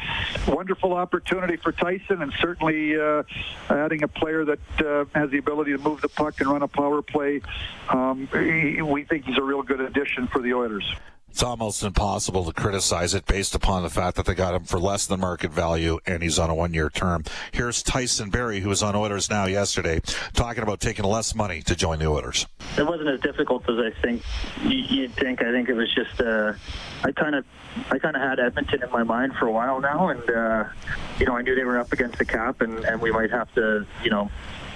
wonderful 0.48 0.94
opportunity 0.94 1.58
for 1.58 1.72
Tyson, 1.72 2.22
and 2.22 2.34
certainly 2.39 3.00
uh, 3.00 3.24
adding 3.70 4.03
a 4.03 4.08
player 4.08 4.46
that 4.46 4.60
uh, 4.80 5.06
has 5.15 5.32
the 5.32 5.38
ability 5.38 5.50
to 5.55 5.77
move 5.77 6.01
the 6.01 6.10
puck 6.10 6.39
and 6.39 6.50
run 6.50 6.62
a 6.62 6.67
power 6.67 7.01
play. 7.01 7.41
Um, 7.89 8.27
he, 8.31 8.81
we 8.81 9.03
think 9.03 9.25
he's 9.25 9.38
a 9.38 9.43
real 9.43 9.63
good 9.63 9.81
addition 9.81 10.27
for 10.27 10.41
the 10.41 10.53
Oilers. 10.53 10.93
It's 11.31 11.43
almost 11.43 11.81
impossible 11.81 12.43
to 12.43 12.51
criticize 12.51 13.13
it 13.13 13.25
based 13.25 13.55
upon 13.55 13.84
the 13.84 13.89
fact 13.89 14.17
that 14.17 14.25
they 14.25 14.34
got 14.34 14.53
him 14.53 14.65
for 14.65 14.79
less 14.79 15.08
than 15.08 15.22
market 15.22 15.51
value 15.51 15.98
and 16.05 16.22
he's 16.22 16.38
on 16.38 16.50
a 16.50 16.53
one 16.53 16.74
year 16.74 16.89
term. 16.89 17.24
Here's 17.53 17.81
Tyson 17.81 18.29
Barrie, 18.29 18.60
who 18.60 18.67
was 18.67 18.84
on 18.84 18.98
Oilers 18.98 19.29
Now 19.29 19.46
yesterday, 19.46 20.01
talking 20.34 20.62
about 20.62 20.81
taking 20.81 21.05
less 21.05 21.34
money 21.34 21.62
to 21.62 21.75
join 21.75 22.00
the 22.00 22.08
Oilers. 22.08 22.48
It 22.77 22.86
wasn't 22.86 23.10
as 23.10 23.22
difficult 23.22 23.63
as 23.70 23.77
I 23.79 23.91
think 24.01 24.24
you'd 24.62 25.13
think. 25.13 25.41
I 25.41 25.51
think 25.53 25.70
it 25.70 25.74
was 25.74 25.93
just 25.96 26.20
uh, 26.20 26.51
I 27.05 27.13
kind 27.13 27.36
of 27.36 27.46
I 27.89 27.98
kind 27.98 28.17
of 28.17 28.22
had 28.22 28.39
Edmonton 28.41 28.84
in 28.84 28.91
my 28.91 29.03
mind 29.03 29.34
for 29.36 29.48
a 29.48 29.51
while 29.51 29.79
now, 29.79 30.10
and 30.10 30.29
uh, 30.29 30.65
you 31.17 31.25
know 31.25 31.38
I 31.38 31.41
knew 31.43 31.55
they 31.55 31.63
were 31.63 31.79
up 31.79 31.93
against 31.93 32.17
the 32.17 32.25
cap, 32.25 32.60
and, 32.60 32.84
and 32.84 33.00
we 33.00 33.10
might 33.10 33.31
have 33.31 33.51
to 33.55 33.86
you 34.03 34.10
know 34.10 34.29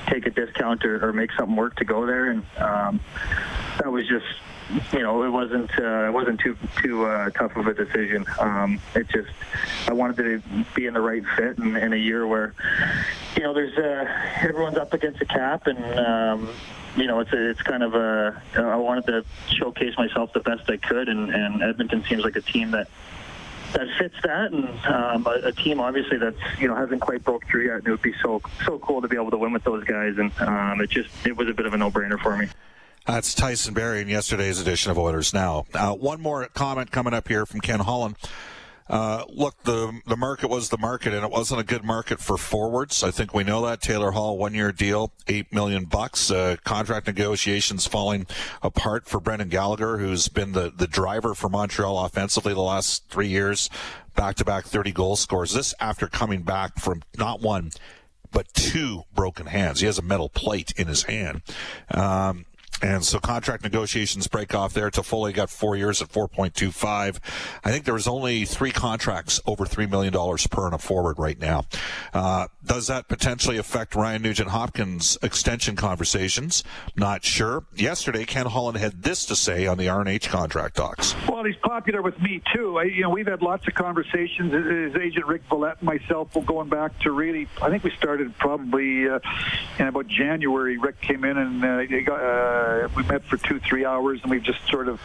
take 0.07 0.25
a 0.25 0.31
discount 0.31 0.85
or, 0.85 1.07
or 1.07 1.13
make 1.13 1.31
something 1.33 1.55
work 1.55 1.75
to 1.77 1.85
go 1.85 2.05
there, 2.05 2.31
and 2.31 2.43
um, 2.57 2.99
that 3.77 3.91
was 3.91 4.07
just 4.07 4.25
you 4.91 4.99
know, 4.99 5.23
it 5.23 5.29
wasn't 5.29 5.69
uh, 5.79 6.07
it 6.07 6.13
wasn't 6.13 6.39
too 6.39 6.57
too 6.81 7.05
uh, 7.05 7.29
tough 7.31 7.55
of 7.55 7.67
a 7.67 7.73
decision. 7.73 8.25
Um, 8.39 8.79
it 8.95 9.07
just 9.09 9.29
I 9.87 9.93
wanted 9.93 10.17
to 10.17 10.65
be 10.73 10.87
in 10.87 10.93
the 10.93 11.01
right 11.01 11.23
fit 11.37 11.57
in, 11.59 11.75
in 11.75 11.93
a 11.93 11.97
year 11.97 12.25
where 12.25 12.53
you 13.35 13.43
know 13.43 13.53
there's 13.53 13.77
uh, 13.77 14.05
everyone's 14.41 14.77
up 14.77 14.93
against 14.93 15.19
the 15.19 15.25
cap 15.25 15.67
and. 15.67 15.99
Um, 15.99 16.49
you 16.97 17.07
know, 17.07 17.19
it's 17.19 17.33
a, 17.33 17.49
it's 17.49 17.61
kind 17.61 17.83
of 17.83 17.93
a. 17.93 18.41
I 18.55 18.77
wanted 18.77 19.05
to 19.07 19.25
showcase 19.53 19.97
myself 19.97 20.31
the 20.31 20.39
best 20.39 20.69
I 20.69 20.77
could, 20.77 21.09
and, 21.09 21.29
and 21.29 21.61
Edmonton 21.61 22.05
seems 22.07 22.23
like 22.23 22.37
a 22.37 22.41
team 22.41 22.71
that 22.71 22.87
that 23.73 23.87
fits 23.97 24.15
that, 24.23 24.51
and 24.51 24.67
um, 24.85 25.25
a, 25.27 25.47
a 25.47 25.51
team 25.51 25.79
obviously 25.79 26.17
that's 26.17 26.37
you 26.59 26.67
know 26.67 26.75
hasn't 26.75 27.01
quite 27.01 27.23
broke 27.23 27.45
through 27.47 27.67
yet. 27.67 27.77
And 27.77 27.87
it 27.87 27.91
would 27.91 28.01
be 28.01 28.13
so 28.21 28.41
so 28.65 28.79
cool 28.79 29.01
to 29.01 29.07
be 29.07 29.15
able 29.15 29.31
to 29.31 29.37
win 29.37 29.53
with 29.53 29.63
those 29.63 29.83
guys, 29.83 30.15
and 30.17 30.31
um, 30.39 30.81
it 30.81 30.89
just 30.89 31.09
it 31.25 31.35
was 31.35 31.49
a 31.49 31.53
bit 31.53 31.65
of 31.65 31.73
a 31.73 31.77
no 31.77 31.91
brainer 31.91 32.19
for 32.19 32.37
me. 32.37 32.47
That's 33.05 33.35
Tyson 33.35 33.75
Barrie 33.75 34.01
in 34.01 34.07
yesterday's 34.07 34.59
edition 34.59 34.89
of 34.89 34.97
Oilers 34.97 35.31
Now. 35.31 35.65
Uh, 35.75 35.93
one 35.93 36.21
more 36.21 36.47
comment 36.53 36.89
coming 36.89 37.13
up 37.13 37.27
here 37.27 37.45
from 37.45 37.61
Ken 37.61 37.79
Holland. 37.79 38.15
Uh, 38.87 39.23
look, 39.29 39.63
the 39.63 39.99
the 40.05 40.15
market 40.15 40.47
was 40.47 40.69
the 40.69 40.77
market, 40.77 41.13
and 41.13 41.23
it 41.23 41.31
wasn't 41.31 41.59
a 41.59 41.63
good 41.63 41.83
market 41.83 42.19
for 42.19 42.37
forwards. 42.37 43.03
I 43.03 43.09
think 43.09 43.33
we 43.33 43.43
know 43.43 43.65
that. 43.65 43.81
Taylor 43.81 44.11
Hall, 44.11 44.37
one 44.37 44.53
year 44.53 44.71
deal, 44.71 45.11
eight 45.27 45.51
million 45.51 45.85
bucks. 45.85 46.29
Uh, 46.29 46.57
contract 46.63 47.07
negotiations 47.07 47.87
falling 47.87 48.27
apart 48.61 49.07
for 49.07 49.19
Brendan 49.19 49.49
Gallagher, 49.49 49.97
who's 49.97 50.27
been 50.27 50.51
the 50.51 50.71
the 50.75 50.87
driver 50.87 51.33
for 51.33 51.49
Montreal 51.49 52.05
offensively 52.05 52.53
the 52.53 52.61
last 52.61 53.09
three 53.09 53.27
years, 53.27 53.71
back 54.15 54.35
to 54.35 54.45
back 54.45 54.65
thirty 54.65 54.91
goal 54.91 55.15
scores. 55.15 55.53
This 55.53 55.73
after 55.79 56.07
coming 56.07 56.43
back 56.43 56.77
from 56.77 57.01
not 57.17 57.41
one 57.41 57.71
but 58.31 58.53
two 58.53 59.03
broken 59.15 59.45
hands. 59.45 59.79
He 59.79 59.85
has 59.85 59.97
a 59.97 60.01
metal 60.01 60.27
plate 60.27 60.73
in 60.75 60.87
his 60.87 61.03
hand. 61.03 61.41
Um, 61.89 62.45
and 62.81 63.03
so 63.03 63.19
contract 63.19 63.63
negotiations 63.63 64.27
break 64.27 64.53
off 64.53 64.73
there. 64.73 64.89
Toffoli 64.89 65.33
got 65.33 65.49
four 65.49 65.75
years 65.75 66.01
at 66.01 66.09
4.25. 66.09 67.19
I 67.63 67.71
think 67.71 67.85
there 67.85 67.93
was 67.93 68.07
only 68.07 68.45
three 68.45 68.71
contracts 68.71 69.39
over 69.45 69.65
$3 69.65 69.89
million 69.89 70.13
per 70.13 70.65
on 70.65 70.73
a 70.73 70.77
forward 70.77 71.17
right 71.17 71.39
now. 71.39 71.65
Uh, 72.13 72.47
does 72.65 72.87
that 72.87 73.07
potentially 73.07 73.57
affect 73.57 73.95
Ryan 73.95 74.21
Nugent 74.21 74.49
Hopkins 74.49 75.17
extension 75.21 75.75
conversations? 75.75 76.63
Not 76.95 77.23
sure. 77.23 77.65
Yesterday, 77.75 78.25
Ken 78.25 78.45
Holland 78.45 78.77
had 78.77 79.03
this 79.03 79.25
to 79.25 79.35
say 79.35 79.67
on 79.67 79.77
the 79.77 79.87
RNH 79.87 80.29
contract 80.29 80.75
talks. 80.75 81.15
Well, 81.27 81.43
he's 81.43 81.55
popular 81.57 82.01
with 82.01 82.19
me 82.21 82.41
too. 82.53 82.77
I, 82.77 82.83
you 82.83 83.01
know, 83.01 83.09
we've 83.09 83.27
had 83.27 83.41
lots 83.41 83.67
of 83.67 83.73
conversations. 83.73 84.51
His 84.51 84.95
agent 85.01 85.25
Rick 85.25 85.43
Valette 85.49 85.77
and 85.79 85.85
myself, 85.87 86.35
going 86.45 86.69
back 86.69 86.97
to 86.99 87.11
really, 87.11 87.47
I 87.61 87.69
think 87.69 87.83
we 87.83 87.91
started 87.91 88.37
probably 88.37 89.07
uh, 89.07 89.19
in 89.79 89.87
about 89.87 90.07
January. 90.07 90.77
Rick 90.77 91.01
came 91.01 91.23
in 91.23 91.37
and 91.37 91.63
uh, 91.63 92.01
got, 92.01 92.19
uh, 92.19 92.89
we 92.95 93.03
met 93.03 93.23
for 93.25 93.37
two, 93.37 93.59
three 93.59 93.85
hours, 93.85 94.19
and 94.21 94.31
we 94.31 94.39
just 94.39 94.65
sort 94.67 94.87
of, 94.87 94.99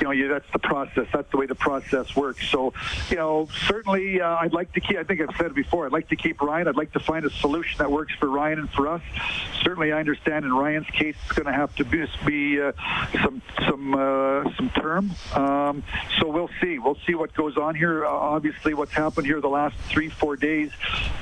you 0.00 0.08
know, 0.08 0.28
that's 0.28 0.50
the 0.52 0.58
process. 0.58 1.06
That's 1.12 1.30
the 1.30 1.36
way 1.36 1.46
the 1.46 1.54
process 1.54 2.14
works. 2.16 2.48
So, 2.48 2.72
you 3.10 3.16
know, 3.16 3.48
certainly, 3.66 4.20
uh, 4.20 4.36
I'd 4.36 4.52
like 4.52 4.72
to 4.72 4.80
keep. 4.80 4.96
I 4.98 5.04
think 5.04 5.20
I've 5.20 5.36
said 5.36 5.54
before. 5.54 5.86
I'd 5.86 5.92
like 5.92 6.08
to 6.08 6.16
keep 6.16 6.41
Ryan. 6.42 6.68
I'd 6.68 6.76
like 6.76 6.92
to 6.92 7.00
find 7.00 7.24
a 7.24 7.30
solution 7.30 7.78
that 7.78 7.90
works 7.90 8.12
for 8.14 8.28
Ryan 8.28 8.60
and 8.60 8.70
for 8.70 8.88
us. 8.88 9.02
Certainly, 9.62 9.92
I 9.92 10.00
understand 10.00 10.44
in 10.44 10.52
Ryan's 10.52 10.88
case, 10.88 11.16
it's 11.22 11.32
going 11.32 11.46
to 11.46 11.52
have 11.52 11.74
to 11.76 11.84
be, 11.84 12.06
be 12.26 12.60
uh, 12.60 12.72
some 13.22 13.42
some 13.66 13.94
uh, 13.94 14.44
some 14.56 14.70
term. 14.70 15.10
Um, 15.34 15.82
so 16.18 16.28
we'll 16.28 16.50
see. 16.60 16.78
We'll 16.78 16.98
see 17.06 17.14
what 17.14 17.32
goes 17.34 17.56
on 17.56 17.74
here. 17.74 18.04
Uh, 18.04 18.10
obviously, 18.10 18.74
what's 18.74 18.92
happened 18.92 19.26
here 19.26 19.40
the 19.40 19.48
last 19.48 19.76
three, 19.88 20.08
four 20.08 20.36
days 20.36 20.70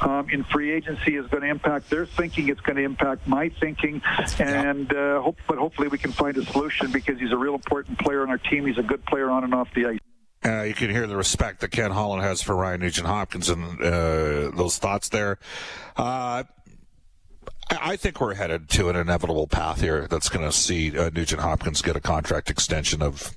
um, 0.00 0.28
in 0.30 0.44
free 0.44 0.70
agency 0.72 1.16
is 1.16 1.26
going 1.26 1.42
to 1.42 1.48
impact 1.48 1.90
their 1.90 2.06
thinking. 2.06 2.48
It's 2.48 2.60
going 2.60 2.76
to 2.76 2.82
impact 2.82 3.26
my 3.26 3.48
thinking, 3.48 4.02
and 4.38 4.92
uh, 4.92 5.20
hope, 5.20 5.38
but 5.46 5.58
hopefully 5.58 5.88
we 5.88 5.98
can 5.98 6.12
find 6.12 6.36
a 6.36 6.44
solution 6.46 6.90
because 6.92 7.18
he's 7.18 7.32
a 7.32 7.36
real 7.36 7.54
important 7.54 7.98
player 7.98 8.22
on 8.22 8.30
our 8.30 8.38
team. 8.38 8.66
He's 8.66 8.78
a 8.78 8.82
good 8.82 9.04
player 9.06 9.30
on 9.30 9.44
and 9.44 9.54
off 9.54 9.68
the 9.74 9.86
ice. 9.86 10.09
Uh, 10.42 10.62
you 10.62 10.72
can 10.72 10.88
hear 10.88 11.06
the 11.06 11.16
respect 11.16 11.60
that 11.60 11.70
Ken 11.70 11.90
Holland 11.90 12.22
has 12.22 12.40
for 12.40 12.56
Ryan 12.56 12.80
Nugent 12.80 13.06
Hopkins 13.06 13.50
and 13.50 13.78
uh, 13.82 14.50
those 14.56 14.78
thoughts 14.78 15.10
there. 15.10 15.38
Uh, 15.96 16.44
I 17.70 17.96
think 17.96 18.20
we're 18.20 18.34
headed 18.34 18.68
to 18.70 18.88
an 18.88 18.96
inevitable 18.96 19.46
path 19.46 19.82
here 19.82 20.06
that's 20.08 20.30
going 20.30 20.44
to 20.44 20.52
see 20.52 20.98
uh, 20.98 21.10
Nugent 21.10 21.42
Hopkins 21.42 21.82
get 21.82 21.94
a 21.94 22.00
contract 22.00 22.48
extension 22.48 23.02
of 23.02 23.36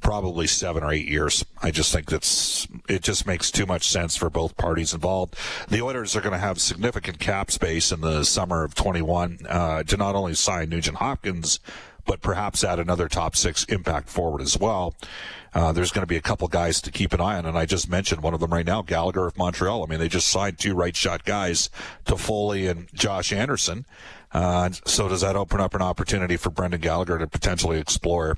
probably 0.00 0.46
seven 0.48 0.82
or 0.82 0.92
eight 0.92 1.08
years. 1.08 1.44
I 1.62 1.70
just 1.70 1.92
think 1.92 2.06
that's 2.06 2.66
it. 2.88 3.02
Just 3.02 3.26
makes 3.26 3.50
too 3.50 3.64
much 3.64 3.88
sense 3.88 4.16
for 4.16 4.28
both 4.28 4.56
parties 4.56 4.92
involved. 4.92 5.36
The 5.68 5.80
Oilers 5.80 6.14
are 6.14 6.20
going 6.20 6.32
to 6.32 6.38
have 6.38 6.60
significant 6.60 7.20
cap 7.20 7.50
space 7.50 7.90
in 7.90 8.00
the 8.00 8.24
summer 8.24 8.64
of 8.64 8.74
21 8.74 9.38
uh, 9.48 9.82
to 9.84 9.96
not 9.96 10.14
only 10.14 10.34
sign 10.34 10.68
Nugent 10.68 10.98
Hopkins, 10.98 11.60
but 12.04 12.20
perhaps 12.20 12.64
add 12.64 12.78
another 12.78 13.08
top 13.08 13.34
six 13.34 13.64
impact 13.64 14.08
forward 14.10 14.42
as 14.42 14.58
well. 14.58 14.94
Uh, 15.54 15.72
there's 15.72 15.92
going 15.92 16.02
to 16.02 16.06
be 16.06 16.16
a 16.16 16.20
couple 16.20 16.48
guys 16.48 16.80
to 16.82 16.90
keep 16.90 17.12
an 17.12 17.20
eye 17.20 17.38
on, 17.38 17.46
and 17.46 17.56
I 17.56 17.64
just 17.64 17.88
mentioned 17.88 18.22
one 18.22 18.34
of 18.34 18.40
them 18.40 18.52
right 18.52 18.66
now, 18.66 18.82
Gallagher 18.82 19.26
of 19.26 19.38
Montreal. 19.38 19.84
I 19.84 19.86
mean, 19.86 20.00
they 20.00 20.08
just 20.08 20.26
signed 20.28 20.58
two 20.58 20.74
right 20.74 20.94
shot 20.96 21.24
guys, 21.24 21.70
Toffoli 22.04 22.68
and 22.68 22.88
Josh 22.92 23.32
Anderson. 23.32 23.86
Uh, 24.32 24.70
so 24.84 25.08
does 25.08 25.20
that 25.20 25.36
open 25.36 25.60
up 25.60 25.74
an 25.74 25.82
opportunity 25.82 26.36
for 26.36 26.50
Brendan 26.50 26.80
Gallagher 26.80 27.18
to 27.18 27.26
potentially 27.28 27.78
explore 27.78 28.36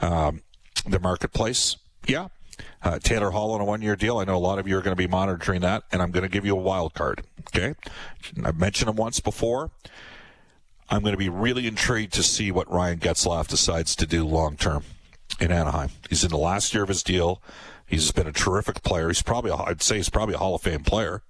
um, 0.00 0.42
the 0.86 1.00
marketplace? 1.00 1.78
Yeah. 2.06 2.28
Uh, 2.82 2.98
Taylor 2.98 3.30
Hall 3.30 3.52
on 3.52 3.62
a 3.62 3.64
one 3.64 3.80
year 3.80 3.96
deal. 3.96 4.18
I 4.18 4.24
know 4.24 4.36
a 4.36 4.38
lot 4.38 4.58
of 4.58 4.68
you 4.68 4.76
are 4.76 4.82
going 4.82 4.94
to 4.94 5.02
be 5.02 5.06
monitoring 5.06 5.62
that, 5.62 5.84
and 5.90 6.02
I'm 6.02 6.10
going 6.10 6.24
to 6.24 6.28
give 6.28 6.44
you 6.44 6.52
a 6.52 6.60
wild 6.60 6.92
card. 6.92 7.22
Okay. 7.48 7.74
I've 8.44 8.58
mentioned 8.58 8.90
him 8.90 8.96
once 8.96 9.18
before. 9.18 9.70
I'm 10.90 11.00
going 11.00 11.12
to 11.12 11.18
be 11.18 11.30
really 11.30 11.66
intrigued 11.66 12.12
to 12.14 12.22
see 12.22 12.50
what 12.50 12.70
Ryan 12.70 12.98
Getzlaf 12.98 13.48
decides 13.48 13.96
to 13.96 14.06
do 14.06 14.26
long 14.26 14.56
term 14.58 14.84
in 15.40 15.50
Anaheim. 15.50 15.90
He's 16.08 16.22
in 16.22 16.30
the 16.30 16.36
last 16.36 16.74
year 16.74 16.82
of 16.82 16.88
his 16.88 17.02
deal. 17.02 17.42
He's 17.86 18.12
been 18.12 18.26
a 18.26 18.32
terrific 18.32 18.82
player. 18.82 19.08
He's 19.08 19.22
probably, 19.22 19.50
a, 19.50 19.56
I'd 19.56 19.82
say, 19.82 19.96
he's 19.96 20.10
probably 20.10 20.34
a 20.34 20.38
Hall 20.38 20.54
of 20.54 20.62
Fame 20.62 20.84
player. 20.84 21.22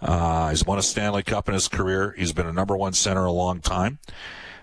Uh, 0.00 0.48
he's 0.50 0.64
won 0.64 0.78
a 0.78 0.82
Stanley 0.82 1.22
Cup 1.22 1.46
in 1.46 1.54
his 1.54 1.68
career. 1.68 2.14
He's 2.16 2.32
been 2.32 2.46
a 2.46 2.52
number 2.52 2.76
one 2.76 2.94
center 2.94 3.24
a 3.24 3.32
long 3.32 3.60
time. 3.60 3.98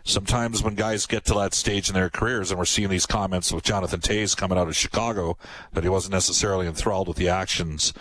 Sometimes 0.04 0.64
when 0.64 0.76
guys 0.76 1.06
get 1.06 1.26
to 1.26 1.34
that 1.36 1.54
stage 1.54 1.90
in 1.90 1.94
their 1.94 2.10
careers, 2.10 2.50
and 2.50 2.58
we're 2.58 2.66
seeing 2.66 2.90
these 2.90 3.06
comments 3.06 3.52
with 3.52 3.64
Jonathan 3.64 4.00
Toews 4.00 4.36
coming 4.36 4.58
out 4.58 4.68
of 4.68 4.76
Chicago, 4.76 5.38
that 5.74 5.84
he 5.84 5.90
wasn't 5.90 6.14
necessarily 6.14 6.66
enthralled 6.66 7.08
with 7.08 7.18
the 7.18 7.30
actions 7.30 7.94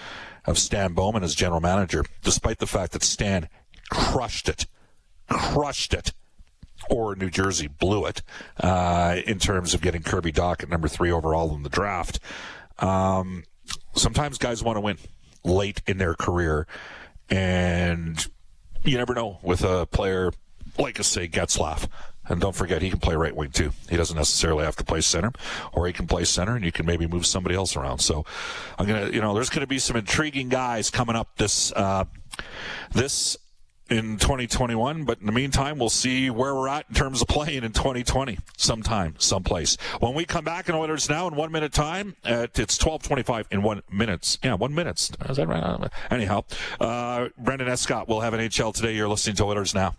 of 0.44 0.58
Stan 0.58 0.92
Bowman 0.92 1.24
as 1.24 1.34
general 1.34 1.60
manager, 1.60 2.04
despite 2.22 2.58
the 2.58 2.66
fact 2.66 2.92
that 2.92 3.02
Stan 3.02 3.48
crushed 3.90 4.48
it, 4.48 4.66
crushed 5.28 5.92
it 5.92 6.12
or 6.90 7.16
New 7.16 7.30
Jersey 7.30 7.66
blew 7.66 8.06
it 8.06 8.22
uh, 8.60 9.16
in 9.26 9.38
terms 9.38 9.74
of 9.74 9.80
getting 9.80 10.02
Kirby 10.02 10.32
Dach 10.32 10.62
at 10.62 10.68
number 10.68 10.88
three 10.88 11.10
overall 11.10 11.54
in 11.54 11.62
the 11.62 11.68
draft. 11.68 12.20
Um, 12.78 13.44
sometimes 13.94 14.38
guys 14.38 14.62
want 14.62 14.76
to 14.76 14.80
win 14.80 14.98
late 15.44 15.82
in 15.86 15.98
their 15.98 16.14
career, 16.14 16.66
and 17.30 18.26
you 18.84 18.96
never 18.96 19.14
know 19.14 19.38
with 19.42 19.62
a 19.62 19.86
player 19.86 20.32
like, 20.78 21.02
say, 21.02 21.28
Getzlaf. 21.28 21.88
And 22.28 22.40
don't 22.40 22.56
forget, 22.56 22.82
he 22.82 22.90
can 22.90 22.98
play 22.98 23.14
right 23.14 23.34
wing 23.34 23.50
too. 23.50 23.70
He 23.88 23.96
doesn't 23.96 24.16
necessarily 24.16 24.64
have 24.64 24.74
to 24.76 24.84
play 24.84 25.00
center, 25.00 25.30
or 25.72 25.86
he 25.86 25.92
can 25.92 26.08
play 26.08 26.24
center, 26.24 26.56
and 26.56 26.64
you 26.64 26.72
can 26.72 26.84
maybe 26.84 27.06
move 27.06 27.24
somebody 27.24 27.54
else 27.54 27.76
around. 27.76 28.00
So, 28.00 28.24
I'm 28.78 28.86
gonna, 28.86 29.10
you 29.10 29.20
know, 29.20 29.32
there's 29.32 29.48
gonna 29.48 29.68
be 29.68 29.78
some 29.78 29.96
intriguing 29.96 30.48
guys 30.48 30.90
coming 30.90 31.14
up 31.14 31.36
this, 31.36 31.72
uh, 31.72 32.04
this 32.92 33.36
in 33.88 34.18
2021. 34.18 35.04
But 35.04 35.20
in 35.20 35.26
the 35.26 35.32
meantime, 35.32 35.78
we'll 35.78 35.90
see 35.90 36.30
where 36.30 36.54
we're 36.54 36.68
at 36.68 36.86
in 36.88 36.94
terms 36.94 37.22
of 37.22 37.28
playing 37.28 37.64
in 37.64 37.72
2020, 37.72 38.38
sometime, 38.56 39.14
someplace. 39.18 39.76
When 40.00 40.14
we 40.14 40.24
come 40.24 40.44
back 40.44 40.68
in 40.68 40.74
Oilers 40.74 41.08
now 41.08 41.26
in 41.28 41.34
one 41.34 41.52
minute 41.52 41.72
time, 41.72 42.16
at, 42.24 42.58
it's 42.58 42.78
12:25 42.78 43.46
in 43.50 43.62
one 43.62 43.82
minutes. 43.90 44.38
Yeah, 44.42 44.54
one 44.54 44.74
minutes. 44.74 45.10
Is 45.28 45.36
that 45.36 45.48
right? 45.48 45.90
Anyhow, 46.10 46.44
uh, 46.80 47.28
Brendan 47.38 47.68
Escott 47.68 48.08
will 48.08 48.20
have 48.20 48.34
an 48.34 48.40
HL 48.40 48.74
today. 48.74 48.94
You're 48.94 49.08
listening 49.08 49.36
to 49.36 49.44
Oilers 49.44 49.74
now. 49.74 49.94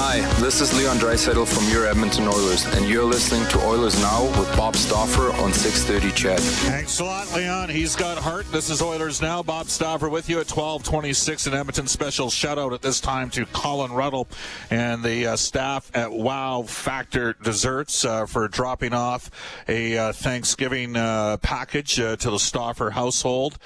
Hi, 0.00 0.20
this 0.40 0.60
is 0.60 0.72
Leon 0.78 0.98
Draisaitl 0.98 1.48
from 1.48 1.68
your 1.72 1.84
Edmonton 1.84 2.28
Oilers, 2.28 2.64
and 2.76 2.88
you're 2.88 3.02
listening 3.02 3.44
to 3.48 3.58
Oilers 3.66 4.00
Now 4.00 4.26
with 4.38 4.48
Bob 4.56 4.76
Stauffer 4.76 5.32
on 5.42 5.52
630 5.52 6.14
Ched. 6.14 6.38
Thanks 6.38 7.00
a 7.00 7.04
lot, 7.04 7.34
Leon. 7.34 7.68
He's 7.68 7.96
got 7.96 8.16
heart. 8.16 8.46
This 8.52 8.70
is 8.70 8.80
Oilers 8.80 9.20
Now. 9.20 9.42
Bob 9.42 9.66
Stauffer 9.66 10.08
with 10.08 10.28
you 10.28 10.36
at 10.36 10.48
1226 10.48 11.48
in 11.48 11.54
Edmonton. 11.54 11.88
Special 11.88 12.30
shout 12.30 12.60
out 12.60 12.72
at 12.72 12.80
this 12.80 13.00
time 13.00 13.28
to 13.30 13.44
Colin 13.46 13.90
Ruddle 13.90 14.28
and 14.70 15.02
the 15.02 15.26
uh, 15.26 15.36
staff 15.36 15.90
at 15.96 16.12
Wow 16.12 16.62
Factor 16.62 17.32
Desserts 17.42 18.04
uh, 18.04 18.26
for 18.26 18.46
dropping 18.46 18.92
off 18.92 19.32
a 19.66 19.98
uh, 19.98 20.12
Thanksgiving 20.12 20.94
uh, 20.94 21.38
package 21.38 21.98
uh, 21.98 22.14
to 22.14 22.30
the 22.30 22.38
Stauffer 22.38 22.90
household. 22.90 23.58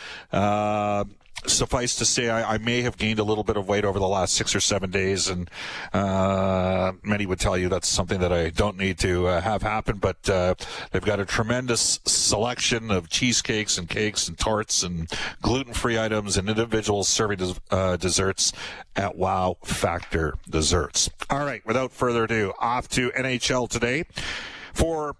Suffice 1.47 1.97
to 1.97 2.05
say, 2.05 2.29
I, 2.31 2.55
I, 2.55 2.59
may 2.59 2.83
have 2.83 2.97
gained 2.97 3.19
a 3.19 3.25
little 3.25 3.43
bit 3.43 3.57
of 3.57 3.69
weight 3.69 3.85
over 3.85 3.99
the 3.99 4.09
last 4.09 4.35
six 4.35 4.55
or 4.55 4.61
seven 4.61 4.91
days, 4.91 5.29
and 5.29 5.51
uh, 5.93 6.93
many 7.03 7.27
would 7.27 7.41
tell 7.41 7.59
you 7.59 7.69
that's 7.69 7.89
something 7.89 8.21
that 8.21 8.33
I 8.33 8.51
don't 8.51 8.77
need 8.77 8.99
to 9.01 9.27
uh, 9.27 9.41
have 9.41 9.63
happen. 9.63 9.99
But 9.99 10.29
uh, 10.31 10.55
they've 10.91 11.05
got 11.05 11.19
a 11.21 11.25
tremendous 11.25 11.99
selection 12.05 12.91
of 12.91 13.09
cheesecakes 13.09 13.77
and 13.77 13.89
cakes 13.89 14.29
and 14.29 14.39
tarts 14.39 14.83
and 14.83 15.11
gluten-free 15.41 15.99
items 15.99 16.37
and 16.37 16.49
individual 16.49 17.03
serving 17.03 17.39
des- 17.39 17.61
uh, 17.71 17.97
desserts 17.97 18.53
at 18.95 19.17
Wow 19.17 19.57
Factor 19.65 20.35
Desserts. 20.49 21.11
All 21.29 21.45
right, 21.45 21.65
without 21.67 21.93
further 21.93 22.25
ado, 22.25 22.53
off 22.61 22.89
to 22.91 23.11
NHL 23.11 23.69
today 23.69 24.05
for 24.73 25.17